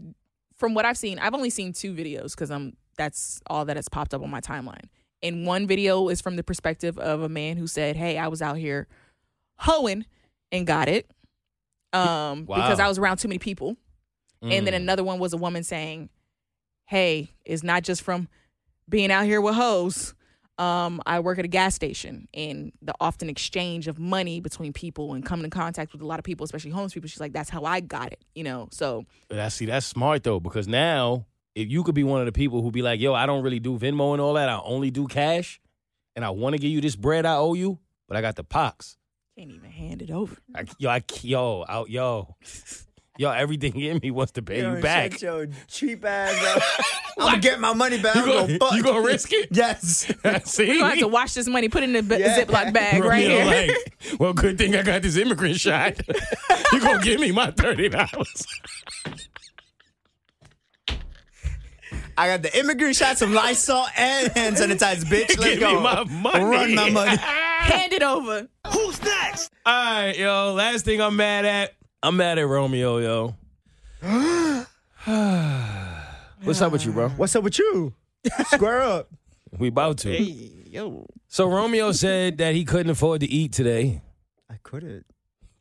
from 0.57 0.73
what 0.73 0.83
I've 0.85 0.97
seen, 0.97 1.17
I've 1.17 1.33
only 1.33 1.49
seen 1.49 1.71
two 1.73 1.93
videos 1.95 2.31
because 2.31 2.51
I'm 2.51 2.75
that's 2.97 3.41
all 3.47 3.65
that 3.65 3.75
has 3.77 3.89
popped 3.89 4.13
up 4.13 4.21
on 4.21 4.29
my 4.29 4.41
timeline, 4.41 4.85
And 5.23 5.45
one 5.47 5.65
video 5.67 6.09
is 6.09 6.21
from 6.21 6.35
the 6.35 6.43
perspective 6.43 6.97
of 6.99 7.21
a 7.21 7.29
man 7.29 7.57
who 7.57 7.65
said, 7.67 7.95
"Hey, 7.95 8.17
I 8.17 8.27
was 8.27 8.41
out 8.41 8.57
here 8.57 8.87
hoeing 9.59 10.05
and 10.51 10.67
got 10.67 10.87
it 10.89 11.09
um, 11.93 12.45
Wow. 12.45 12.55
because 12.57 12.79
I 12.79 12.87
was 12.87 12.97
around 12.99 13.17
too 13.17 13.27
many 13.29 13.39
people." 13.39 13.77
And 14.41 14.67
then 14.67 14.73
Mm. 14.73 14.77
another 14.77 15.03
one 15.03 15.17
was 15.17 15.33
a 15.33 15.37
woman 15.37 15.63
saying, 15.63 16.09
"Hey, 16.85 17.31
it's 17.45 17.63
not 17.63 17.83
just 17.83 18.01
from 18.01 18.27
being 18.87 19.11
out 19.11 19.25
here 19.25 19.41
with 19.41 19.55
hoes. 19.55 20.13
Um, 20.57 21.01
I 21.05 21.19
work 21.19 21.37
at 21.37 21.45
a 21.45 21.49
gas 21.49 21.75
station, 21.75 22.27
and 22.33 22.71
the 22.81 22.93
often 23.01 23.29
exchange 23.29 23.87
of 23.87 23.99
money 23.99 24.39
between 24.39 24.71
people 24.71 25.13
and 25.13 25.25
coming 25.25 25.43
in 25.43 25.51
contact 25.51 25.91
with 25.91 26.01
a 26.01 26.05
lot 26.05 26.17
of 26.17 26.23
people, 26.23 26.45
especially 26.45 26.71
homeless 26.71 26.93
people. 26.93 27.09
She's 27.09 27.19
like, 27.19 27.33
that's 27.33 27.49
how 27.49 27.65
I 27.65 27.81
got 27.81 28.13
it, 28.13 28.23
you 28.35 28.43
know. 28.43 28.69
So 28.71 29.05
But 29.27 29.39
I 29.39 29.49
see 29.49 29.65
that's 29.65 29.85
smart 29.85 30.23
though, 30.23 30.39
because 30.39 30.67
now 30.67 31.25
if 31.55 31.69
you 31.69 31.83
could 31.83 31.95
be 31.95 32.03
one 32.03 32.21
of 32.21 32.25
the 32.25 32.31
people 32.31 32.61
who 32.61 32.71
be 32.71 32.81
like, 32.81 32.99
yo, 32.99 33.13
I 33.13 33.25
don't 33.25 33.43
really 33.43 33.59
do 33.59 33.77
Venmo 33.77 34.13
and 34.13 34.21
all 34.21 34.33
that, 34.35 34.49
I 34.49 34.59
only 34.63 34.91
do 34.91 35.07
cash, 35.07 35.59
and 36.15 36.23
I 36.23 36.29
want 36.29 36.53
to 36.53 36.59
give 36.59 36.71
you 36.71 36.81
this 36.81 36.95
bread 36.95 37.25
I 37.25 37.35
owe 37.35 37.53
you, 37.53 37.79
but 38.07 38.15
I 38.17 38.21
got 38.21 38.35
the 38.35 38.43
pox. 38.43 38.97
can't 39.37 39.51
even 39.51 39.69
hand 39.69 40.01
it 40.01 40.11
over. 40.11 40.37
I, 40.55 40.65
yo, 40.77 40.89
I, 40.89 41.03
yo, 41.21 41.65
out, 41.67 41.89
yo, 41.89 42.35
yo, 43.17 43.29
everything 43.31 43.79
in 43.79 43.99
me 44.01 44.11
wants 44.11 44.33
to 44.33 44.41
pay 44.41 44.61
you 44.61 44.81
back. 44.81 45.13
Shut 45.13 45.21
your 45.21 45.47
cheap 45.67 46.03
ass 46.05 46.35
up. 46.57 46.63
I'm 47.17 47.25
gonna 47.25 47.41
get 47.41 47.59
my 47.59 47.73
money 47.73 47.99
back. 48.01 48.15
You 48.15 48.21
I'm 48.21 48.27
gonna, 48.47 48.57
fuck 48.59 48.73
you 48.73 48.83
gonna 48.83 49.01
risk 49.01 49.31
it? 49.31 49.49
Yes. 49.51 50.11
See, 50.45 50.67
We're 50.67 50.79
gonna 50.79 50.89
have 50.89 50.99
to 50.99 51.07
wash 51.07 51.33
this 51.33 51.47
money, 51.47 51.69
put 51.69 51.83
it 51.83 51.89
in 51.89 51.95
a 51.95 52.03
b- 52.03 52.17
Yeah. 52.19 52.37
Ziploc 52.43 52.73
bag 52.73 53.03
right 53.03 53.25
Romeo 53.27 53.43
here. 53.49 53.67
like, 53.67 54.19
well, 54.19 54.33
good 54.33 54.57
thing 54.57 54.75
I 54.75 54.81
got 54.81 55.01
this 55.01 55.15
immigrant 55.17 55.59
shot. 55.59 55.99
you 56.73 56.79
gonna 56.79 57.01
give 57.03 57.19
me 57.19 57.31
my 57.31 57.51
thirty 57.51 57.89
dollars? 57.89 58.45
I 62.17 62.27
got 62.27 62.43
the 62.43 62.57
immigrant 62.57 62.95
shot, 62.95 63.17
some 63.17 63.33
Lysol, 63.33 63.85
and 63.97 64.31
hand 64.31 64.55
sanitizer, 64.55 65.03
bitch. 65.03 65.37
Let's 65.37 65.43
Give 65.43 65.59
go. 65.59 65.75
me 65.75 65.81
my 65.81 66.03
money. 66.05 66.43
Run 66.45 66.75
my 66.75 66.89
money. 66.89 67.17
hand 67.17 67.91
it 67.91 68.03
over. 68.03 68.47
Who's 68.71 69.01
next? 69.03 69.51
All 69.65 69.73
right, 70.05 70.17
yo. 70.17 70.53
Last 70.53 70.85
thing 70.85 71.01
I'm 71.01 71.17
mad 71.17 71.43
at. 71.43 71.73
I'm 72.03 72.17
mad 72.17 72.37
at 72.37 72.47
Romeo, 72.47 72.97
yo. 72.99 73.35
What's 76.43 76.61
up 76.61 76.71
with 76.71 76.85
you, 76.85 76.91
bro? 76.91 77.09
What's 77.09 77.35
up 77.35 77.43
with 77.43 77.57
you? 77.59 77.93
Square 78.47 78.81
up. 78.81 79.09
We 79.57 79.69
about 79.69 79.99
to. 79.99 80.11
yo. 80.11 81.05
So 81.29 81.47
Romeo 81.47 81.93
said 81.93 82.39
that 82.39 82.55
he 82.55 82.65
couldn't 82.65 82.89
afford 82.89 83.21
to 83.21 83.25
eat 83.27 83.53
today 83.53 84.01
I 84.51 84.55
couldn't. 84.63 85.05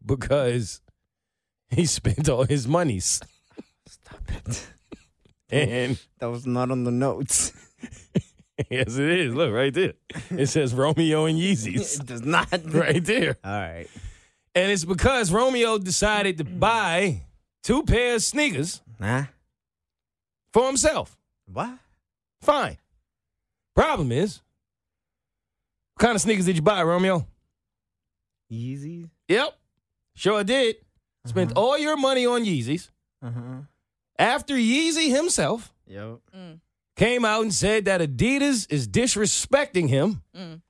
because 0.04 0.80
he 1.70 1.86
spent 1.86 2.28
all 2.28 2.42
his 2.42 2.66
monies. 2.66 3.20
Stop 3.86 4.20
it. 4.48 4.66
And 5.50 6.02
That 6.18 6.30
was 6.30 6.44
not 6.44 6.72
on 6.72 6.82
the 6.82 6.90
notes. 6.90 7.52
yes, 8.68 8.96
it 8.96 9.10
is. 9.20 9.32
Look 9.34 9.52
right 9.52 9.72
there. 9.72 9.92
It 10.30 10.46
says 10.46 10.74
Romeo 10.74 11.26
and 11.26 11.38
Yeezys 11.38 12.00
It 12.00 12.06
does 12.06 12.22
not. 12.22 12.48
right 12.74 13.04
there. 13.04 13.36
All 13.44 13.52
right. 13.52 13.86
And 14.54 14.70
it's 14.70 14.84
because 14.84 15.32
Romeo 15.32 15.78
decided 15.78 16.38
to 16.38 16.44
buy 16.44 17.22
two 17.62 17.82
pairs 17.82 18.22
of 18.22 18.26
sneakers 18.26 18.80
Nah. 19.00 19.24
for 20.52 20.66
himself. 20.66 21.16
What? 21.52 21.78
Fine. 22.40 22.78
Problem 23.74 24.12
is, 24.12 24.40
what 25.94 26.06
kind 26.06 26.14
of 26.14 26.20
sneakers 26.20 26.44
did 26.46 26.56
you 26.56 26.62
buy, 26.62 26.82
Romeo? 26.82 27.26
Easy. 28.48 29.08
Yep. 29.28 29.58
Sure 30.14 30.44
did. 30.44 30.76
Spent 31.26 31.52
all 31.56 31.76
your 31.78 31.96
money 31.96 32.26
on 32.26 32.44
Yeezys. 32.44 32.90
Uh 33.22 33.30
huh. 33.30 33.60
After 34.18 34.54
Yeezy 34.54 35.10
himself 35.10 35.72
Yep. 35.86 36.20
came 36.96 37.24
out 37.24 37.42
and 37.42 37.52
said 37.52 37.86
that 37.86 38.00
Adidas 38.00 38.70
is 38.70 38.86
disrespecting 38.86 39.88
him 39.88 40.22
Mm. 40.36 40.60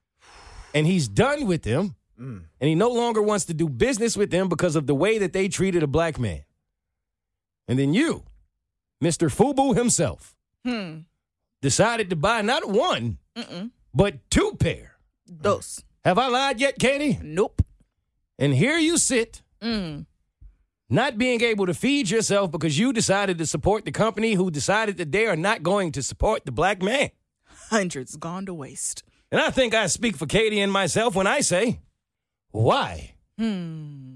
and 0.73 0.87
he's 0.87 1.09
done 1.09 1.47
with 1.47 1.63
them 1.63 1.97
Mm. 2.21 2.45
and 2.61 2.69
he 2.69 2.75
no 2.77 2.91
longer 2.91 3.21
wants 3.21 3.45
to 3.47 3.55
do 3.55 3.69
business 3.69 4.17
with 4.17 4.31
them 4.31 4.49
because 4.49 4.77
of 4.77 4.87
the 4.87 4.95
way 4.95 5.19
that 5.19 5.33
they 5.33 5.49
treated 5.49 5.83
a 5.83 5.89
black 5.89 6.19
man. 6.19 6.45
And 7.67 7.79
then 7.79 7.93
you, 7.95 8.25
Mr. 9.03 9.29
Fubu 9.35 9.75
himself, 9.77 10.35
Hmm. 10.65 11.01
decided 11.61 12.11
to 12.11 12.17
buy 12.17 12.41
not 12.43 12.69
one, 12.69 13.19
Mm-mm. 13.37 13.71
but 13.93 14.31
two 14.31 14.53
pair. 14.61 14.97
Dos. 15.41 15.83
Have 16.05 16.19
I 16.19 16.29
lied 16.29 16.61
yet, 16.61 16.79
Katie? 16.79 17.19
Nope. 17.23 17.63
And 18.39 18.55
here 18.55 18.79
you 18.79 18.97
sit, 18.99 19.43
Mm. 19.61 20.07
not 20.91 21.17
being 21.19 21.41
able 21.41 21.67
to 21.67 21.75
feed 21.75 22.11
yourself 22.11 22.51
because 22.51 22.79
you 22.79 22.93
decided 22.93 23.39
to 23.39 23.47
support 23.47 23.85
the 23.85 23.93
company 23.93 24.35
who 24.35 24.51
decided 24.51 24.99
that 24.99 25.11
they 25.13 25.27
are 25.27 25.37
not 25.37 25.63
going 25.63 25.91
to 25.93 26.03
support 26.03 26.45
the 26.45 26.53
black 26.53 26.83
man. 26.83 27.11
Hundreds 27.71 28.17
gone 28.17 28.45
to 28.47 28.55
waste. 28.55 29.03
And 29.33 29.41
I 29.41 29.51
think 29.51 29.75
I 29.75 29.87
speak 29.89 30.17
for 30.17 30.27
Katie 30.27 30.61
and 30.61 30.71
myself 30.71 31.15
when 31.17 31.27
I 31.27 31.41
say, 31.41 31.81
why? 32.55 33.15
Hmm. 33.37 34.15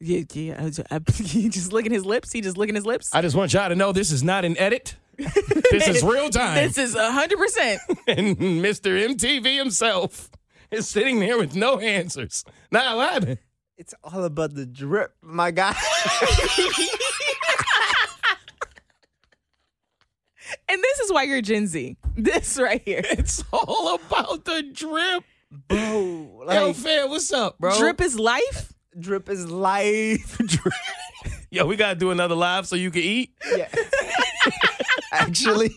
Yeah, 0.00 0.22
yeah. 0.32 0.68
I, 0.90 0.96
I, 0.96 1.12
he 1.12 1.48
just 1.48 1.72
licking 1.72 1.92
his 1.92 2.04
lips. 2.04 2.32
He 2.32 2.40
just 2.40 2.56
licking 2.58 2.74
his 2.74 2.84
lips. 2.84 3.14
I 3.14 3.22
just 3.22 3.36
want 3.36 3.52
y'all 3.52 3.68
to 3.68 3.76
know 3.76 3.92
this 3.92 4.10
is 4.10 4.24
not 4.24 4.44
an 4.44 4.58
edit. 4.58 4.96
this 5.16 5.86
is 5.86 6.02
real 6.02 6.30
time. 6.30 6.56
This 6.56 6.76
is 6.76 6.96
a 6.96 7.12
hundred 7.12 7.38
percent. 7.38 7.80
and 8.08 8.36
Mr. 8.36 9.08
MTV 9.14 9.56
himself 9.56 10.28
is 10.72 10.88
sitting 10.88 11.20
there 11.20 11.38
with 11.38 11.54
no 11.54 11.78
answers. 11.78 12.44
Not 12.72 12.96
what 12.96 13.12
happened? 13.12 13.38
It's 13.78 13.94
all 14.02 14.24
about 14.24 14.54
the 14.54 14.66
drip, 14.66 15.14
my 15.22 15.52
guy. 15.52 15.76
And 20.68 20.82
this 20.82 21.00
is 21.00 21.12
why 21.12 21.24
you're 21.24 21.42
Gen 21.42 21.66
Z. 21.66 21.96
This 22.16 22.58
right 22.58 22.82
here. 22.84 23.02
It's 23.04 23.42
all 23.52 23.94
about 23.94 24.44
the 24.44 24.62
drip. 24.72 25.24
bro. 25.68 25.78
Yo, 25.78 26.44
Like, 26.46 26.76
fam, 26.76 27.10
what's 27.10 27.32
up, 27.32 27.58
bro? 27.58 27.76
Drip 27.78 28.00
is 28.00 28.18
life. 28.18 28.72
drip 28.98 29.28
is 29.28 29.48
life. 29.50 30.38
drip. 30.46 30.74
Yo, 31.50 31.66
we 31.66 31.76
gotta 31.76 31.94
do 31.98 32.10
another 32.10 32.34
live 32.34 32.66
so 32.66 32.76
you 32.76 32.90
can 32.90 33.02
eat. 33.02 33.30
Yeah. 33.54 33.68
actually, 35.12 35.68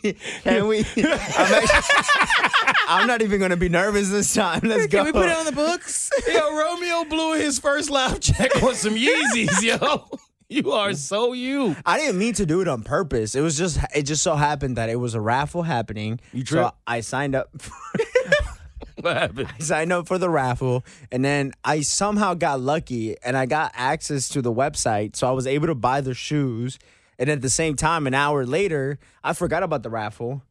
can 0.44 0.68
we? 0.68 0.80
I'm, 0.98 1.06
actually, 1.06 2.74
I'm 2.88 3.08
not 3.08 3.22
even 3.22 3.40
gonna 3.42 3.58
be 3.58 3.68
nervous 3.70 4.10
this 4.10 4.34
time. 4.34 4.62
Let's 4.64 4.88
go. 4.88 5.00
Can 5.04 5.06
we 5.06 5.12
put 5.12 5.30
it 5.30 5.38
on 5.38 5.46
the 5.46 5.52
books? 5.52 6.10
Yo, 6.28 6.56
Romeo 6.56 7.04
blew 7.06 7.34
his 7.34 7.60
first 7.60 7.90
live 7.90 8.20
check 8.22 8.64
on 8.64 8.74
some 8.76 8.96
Yeezys, 8.96 9.62
yo. 9.62 10.08
You 10.64 10.72
are 10.72 10.94
so 10.94 11.34
you. 11.34 11.76
I 11.86 11.98
didn't 11.98 12.18
mean 12.18 12.34
to 12.36 12.46
do 12.46 12.62
it 12.62 12.68
on 12.70 12.82
purpose. 12.84 13.36
It 13.36 13.42
was 13.42 13.58
just 13.58 13.78
it 13.94 14.04
just 14.04 14.24
so 14.24 14.36
happened 14.36 14.78
that 14.78 14.90
it 14.90 14.96
was 14.96 15.14
a 15.14 15.20
raffle 15.20 15.64
happening. 15.64 16.20
You 16.32 16.46
so? 16.46 16.72
I 16.88 17.02
signed 17.02 17.36
up. 17.36 17.50
For, 17.62 17.74
What 19.02 19.18
happened? 19.18 19.50
signed 19.60 19.92
up 19.92 20.08
for 20.08 20.18
the 20.18 20.30
raffle, 20.30 20.86
and 21.12 21.24
then 21.24 21.52
I 21.66 21.82
somehow 21.82 22.34
got 22.34 22.62
lucky, 22.62 23.18
and 23.22 23.36
I 23.36 23.46
got 23.46 23.72
access 23.76 24.30
to 24.30 24.42
the 24.42 24.54
website, 24.54 25.18
so 25.18 25.28
I 25.28 25.32
was 25.32 25.46
able 25.46 25.68
to 25.68 25.76
buy 25.76 26.00
the 26.00 26.14
shoes. 26.14 26.80
And 27.20 27.30
at 27.30 27.42
the 27.42 27.50
same 27.50 27.76
time, 27.76 28.08
an 28.08 28.14
hour 28.14 28.46
later, 28.46 28.98
I 29.24 29.34
forgot 29.34 29.64
about 29.64 29.84
the 29.84 29.90
raffle, 29.90 30.42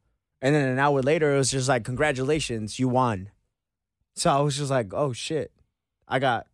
and 0.42 0.54
then 0.54 0.68
an 0.68 0.78
hour 0.78 1.00
later, 1.00 1.34
it 1.34 1.38
was 1.38 1.50
just 1.50 1.68
like, 1.68 1.84
"Congratulations, 1.84 2.78
you 2.78 2.88
won." 2.88 3.30
So 4.14 4.30
I 4.30 4.40
was 4.40 4.58
just 4.58 4.70
like, 4.70 4.92
"Oh 4.92 5.14
shit, 5.14 5.50
I 6.06 6.18
got 6.18 6.46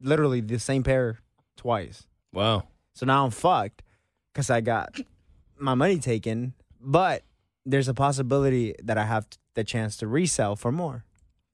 literally 0.00 0.40
the 0.40 0.58
same 0.58 0.82
pair 0.82 1.18
twice." 1.56 2.06
Wow. 2.32 2.64
So 3.00 3.06
now 3.06 3.24
I'm 3.24 3.30
fucked 3.30 3.80
because 4.30 4.50
I 4.50 4.60
got 4.60 4.94
my 5.58 5.72
money 5.72 5.98
taken, 5.98 6.52
but 6.78 7.22
there's 7.64 7.88
a 7.88 7.94
possibility 7.94 8.74
that 8.82 8.98
I 8.98 9.06
have 9.06 9.26
the 9.54 9.64
chance 9.64 9.96
to 9.98 10.06
resell 10.06 10.54
for 10.54 10.70
more. 10.70 11.06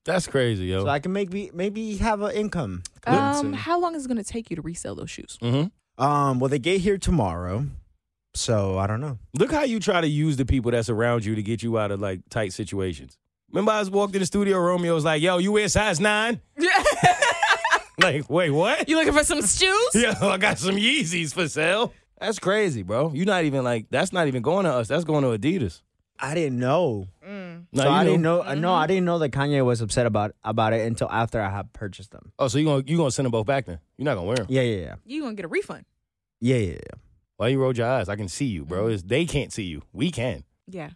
That's 0.04 0.26
crazy, 0.26 0.64
yo. 0.64 0.82
So 0.82 0.88
I 0.88 0.98
can 0.98 1.12
maybe 1.12 1.52
maybe 1.54 1.98
have 1.98 2.20
an 2.22 2.32
income. 2.32 2.82
Um, 3.06 3.52
how 3.52 3.78
long 3.78 3.94
is 3.94 4.06
it 4.06 4.08
going 4.08 4.18
to 4.18 4.24
take 4.24 4.50
you 4.50 4.56
to 4.56 4.62
resell 4.62 4.96
those 4.96 5.08
shoes? 5.08 5.38
mm-hmm. 5.40 6.04
um, 6.04 6.40
well, 6.40 6.48
they 6.48 6.58
get 6.58 6.80
here 6.80 6.98
tomorrow, 6.98 7.66
so 8.34 8.76
I 8.76 8.88
don't 8.88 9.00
know. 9.00 9.20
Look 9.38 9.52
how 9.52 9.62
you 9.62 9.78
try 9.78 10.00
to 10.00 10.08
use 10.08 10.36
the 10.36 10.46
people 10.46 10.72
that's 10.72 10.90
around 10.90 11.24
you 11.24 11.36
to 11.36 11.44
get 11.44 11.62
you 11.62 11.78
out 11.78 11.92
of 11.92 12.00
like 12.00 12.22
tight 12.28 12.54
situations. 12.54 13.18
Remember, 13.52 13.70
I 13.70 13.78
was 13.78 13.88
walked 13.88 14.16
in 14.16 14.20
the 14.20 14.26
studio. 14.26 14.58
Romeo 14.58 14.94
was 14.94 15.04
like, 15.04 15.22
"Yo, 15.22 15.38
you 15.38 15.52
wear 15.52 15.68
size 15.68 16.00
nine? 16.00 16.40
like, 18.02 18.28
wait, 18.30 18.50
what? 18.50 18.88
You 18.88 18.96
looking 18.96 19.12
for 19.12 19.24
some 19.24 19.40
shoes? 19.42 19.90
Yo, 19.94 20.12
I 20.28 20.36
got 20.38 20.58
some 20.58 20.76
Yeezys 20.76 21.32
for 21.34 21.48
sale. 21.48 21.92
That's 22.20 22.38
crazy, 22.38 22.82
bro. 22.82 23.12
You're 23.14 23.26
not 23.26 23.44
even 23.44 23.62
like 23.64 23.86
that's 23.90 24.12
not 24.12 24.26
even 24.26 24.42
going 24.42 24.64
to 24.64 24.72
us. 24.72 24.88
That's 24.88 25.04
going 25.04 25.22
to 25.24 25.38
Adidas. 25.38 25.82
I 26.18 26.34
didn't 26.34 26.58
know. 26.58 27.08
No, 27.72 27.82
so 27.82 27.88
you 27.88 27.94
I 27.94 28.04
didn't 28.04 28.22
know. 28.22 28.38
know. 28.42 28.48
uh, 28.48 28.54
No, 28.54 28.72
I 28.72 28.86
didn't 28.86 29.04
know 29.04 29.18
that 29.18 29.32
Kanye 29.32 29.62
was 29.64 29.80
upset 29.82 30.06
about 30.06 30.34
about 30.44 30.72
it 30.72 30.86
until 30.86 31.10
after 31.10 31.40
I 31.42 31.50
had 31.50 31.72
purchased 31.74 32.10
them. 32.12 32.32
Oh, 32.38 32.48
so 32.48 32.56
you 32.58 32.64
gonna 32.64 32.84
you 32.86 32.96
gonna 32.96 33.10
send 33.10 33.24
them 33.26 33.32
both 33.32 33.46
back 33.46 33.66
then? 33.66 33.80
You're 33.98 34.04
not 34.06 34.14
gonna 34.14 34.26
wear 34.26 34.36
them. 34.36 34.46
Yeah, 34.48 34.62
yeah, 34.62 34.76
yeah, 34.82 34.94
You 35.04 35.20
going 35.22 35.32
to 35.32 35.36
get 35.36 35.44
a 35.44 35.48
refund? 35.48 35.84
yeah, 36.40 36.56
yeah. 36.56 36.72
yeah. 36.72 37.00
Why 37.36 37.48
you 37.48 37.58
rolled 37.60 37.76
your 37.76 37.86
eyes? 37.86 38.08
I 38.08 38.16
can 38.16 38.28
see 38.28 38.46
you, 38.46 38.64
bro. 38.64 38.86
It's, 38.86 39.02
they 39.02 39.26
can't 39.26 39.52
see 39.52 39.64
you. 39.64 39.82
We 39.92 40.10
can. 40.10 40.44
Yeah. 40.66 40.88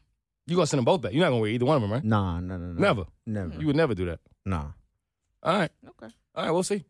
You 0.46 0.56
gonna 0.56 0.66
send 0.66 0.78
them 0.78 0.86
both 0.86 1.02
back? 1.02 1.12
You're 1.12 1.20
not 1.22 1.30
gonna 1.30 1.40
wear 1.42 1.50
either 1.50 1.66
one 1.66 1.76
of 1.76 1.82
them, 1.82 1.92
right? 1.92 2.02
Nah, 2.04 2.40
no, 2.40 2.56
no, 2.56 2.72
no. 2.72 2.80
Never. 2.80 3.04
never. 3.26 3.60
You 3.60 3.66
would 3.66 3.76
never 3.76 3.94
do 3.94 4.06
that. 4.06 4.20
Nah. 4.46 4.68
All 5.42 5.58
right. 5.58 5.70
Okay. 5.86 6.12
All 6.34 6.44
right. 6.44 6.50
We'll 6.50 6.62
see. 6.62 6.82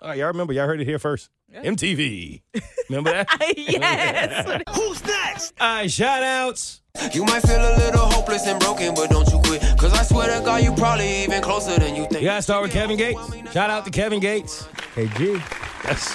All 0.00 0.08
right, 0.08 0.18
y'all 0.18 0.28
remember? 0.28 0.52
Y'all 0.52 0.66
heard 0.66 0.80
it 0.80 0.86
here 0.86 0.98
first. 0.98 1.30
MTV. 1.54 2.42
Remember 2.88 3.10
that? 3.10 3.28
yes. 3.56 4.62
Who's 4.74 5.04
next? 5.04 5.54
All 5.60 5.76
right, 5.76 5.90
shout 5.90 6.22
outs. 6.22 6.82
You 7.12 7.24
might 7.24 7.40
feel 7.40 7.56
a 7.60 7.76
little 7.78 8.06
hopeless 8.06 8.46
and 8.46 8.60
broken, 8.60 8.94
but 8.94 9.10
don't 9.10 9.30
you 9.30 9.38
quit. 9.44 9.62
Cause 9.78 9.92
I 9.94 10.02
swear 10.02 10.38
to 10.38 10.44
God, 10.44 10.62
you 10.62 10.74
probably 10.74 11.22
even 11.24 11.42
closer 11.42 11.78
than 11.78 11.94
you 11.94 12.02
think. 12.06 12.20
You 12.22 12.28
gotta 12.28 12.42
start 12.42 12.62
with 12.62 12.72
Kevin 12.72 12.96
Gates. 12.96 13.20
Shout 13.52 13.70
out 13.70 13.84
to 13.86 13.90
Kevin 13.90 14.20
Gates. 14.20 14.64
KG, 14.94 15.40
That's 15.84 16.14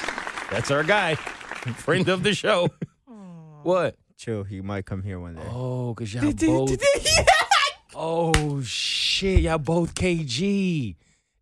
that's 0.52 0.72
our 0.72 0.84
guy. 0.84 1.16
Friend 1.16 2.08
of 2.10 2.24
the 2.24 2.34
show. 2.34 2.70
What? 3.64 3.96
chill. 4.18 4.44
He 4.44 4.62
might 4.62 4.86
come 4.86 5.04
here 5.04 5.20
one 5.20 5.36
day. 5.36 5.42
Oh, 5.50 5.94
cause 5.94 6.14
y'all 6.14 6.32
both. 6.32 6.78
Oh 7.94 8.62
shit, 8.62 9.42
y'all 9.42 9.58
both 9.58 9.94
KG. 9.94 10.96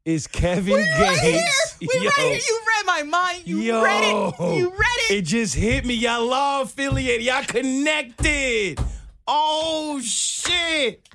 Is 0.05 0.27
Kevin 0.27 0.85
Gates? 0.99 1.77
We 1.81 1.89
Yo. 1.91 2.03
right 2.03 2.17
here. 2.17 2.39
You 2.47 2.61
read 2.67 2.85
my 2.85 3.03
mind. 3.03 3.41
You 3.47 3.57
Yo, 3.57 3.83
read 3.83 4.03
it. 4.03 4.57
You 4.57 4.69
read 4.69 4.99
it. 5.09 5.11
It 5.15 5.21
just 5.23 5.55
hit 5.55 5.83
me. 5.83 5.95
Y'all 5.95 6.27
law 6.27 6.61
affiliated. 6.61 7.25
Y'all 7.25 7.43
connected. 7.43 8.79
Oh 9.27 9.99
shit. 10.03 11.09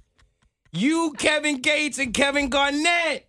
You, 0.73 1.15
Kevin 1.19 1.61
Gates, 1.61 1.99
and 1.99 2.13
Kevin 2.13 2.49
Garnett. 2.49 3.29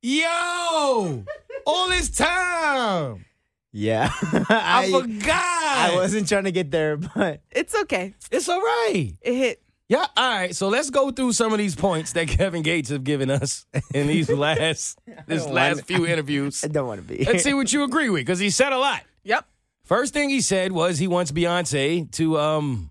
Yo, 0.00 1.24
all 1.66 1.88
this 1.88 2.10
time. 2.10 3.24
Yeah, 3.72 4.10
I, 4.48 4.84
I, 4.84 4.90
forgot. 4.90 5.32
I 5.32 5.92
wasn't 5.96 6.28
trying 6.28 6.44
to 6.44 6.52
get 6.52 6.70
there, 6.70 6.96
but 6.96 7.42
It's 7.50 7.74
okay. 7.82 8.14
It's 8.30 8.48
all 8.48 8.60
right. 8.60 9.12
It 9.20 9.34
hit. 9.34 9.62
Yeah, 9.88 10.06
all 10.16 10.30
right. 10.30 10.54
So 10.54 10.68
let's 10.68 10.90
go 10.90 11.10
through 11.12 11.32
some 11.32 11.52
of 11.52 11.58
these 11.58 11.76
points 11.76 12.12
that 12.14 12.26
Kevin 12.28 12.62
Gates 12.62 12.90
have 12.90 13.04
given 13.04 13.30
us 13.30 13.66
in 13.94 14.06
these 14.06 14.28
last 14.30 14.98
this 15.26 15.46
last 15.46 15.84
few 15.84 16.06
interviews. 16.06 16.64
I 16.64 16.68
don't 16.68 16.86
want 16.86 17.00
to 17.00 17.06
be. 17.06 17.24
Let's 17.24 17.44
see 17.44 17.54
what 17.54 17.72
you 17.72 17.84
agree 17.84 18.10
with, 18.10 18.22
because 18.22 18.38
he 18.38 18.50
said 18.50 18.72
a 18.72 18.78
lot. 18.78 19.02
Yep. 19.24 19.44
First 19.84 20.12
thing 20.12 20.30
he 20.30 20.40
said 20.40 20.72
was 20.72 20.98
he 20.98 21.06
wants 21.06 21.30
Beyonce 21.30 22.10
to 22.12 22.38
um 22.38 22.90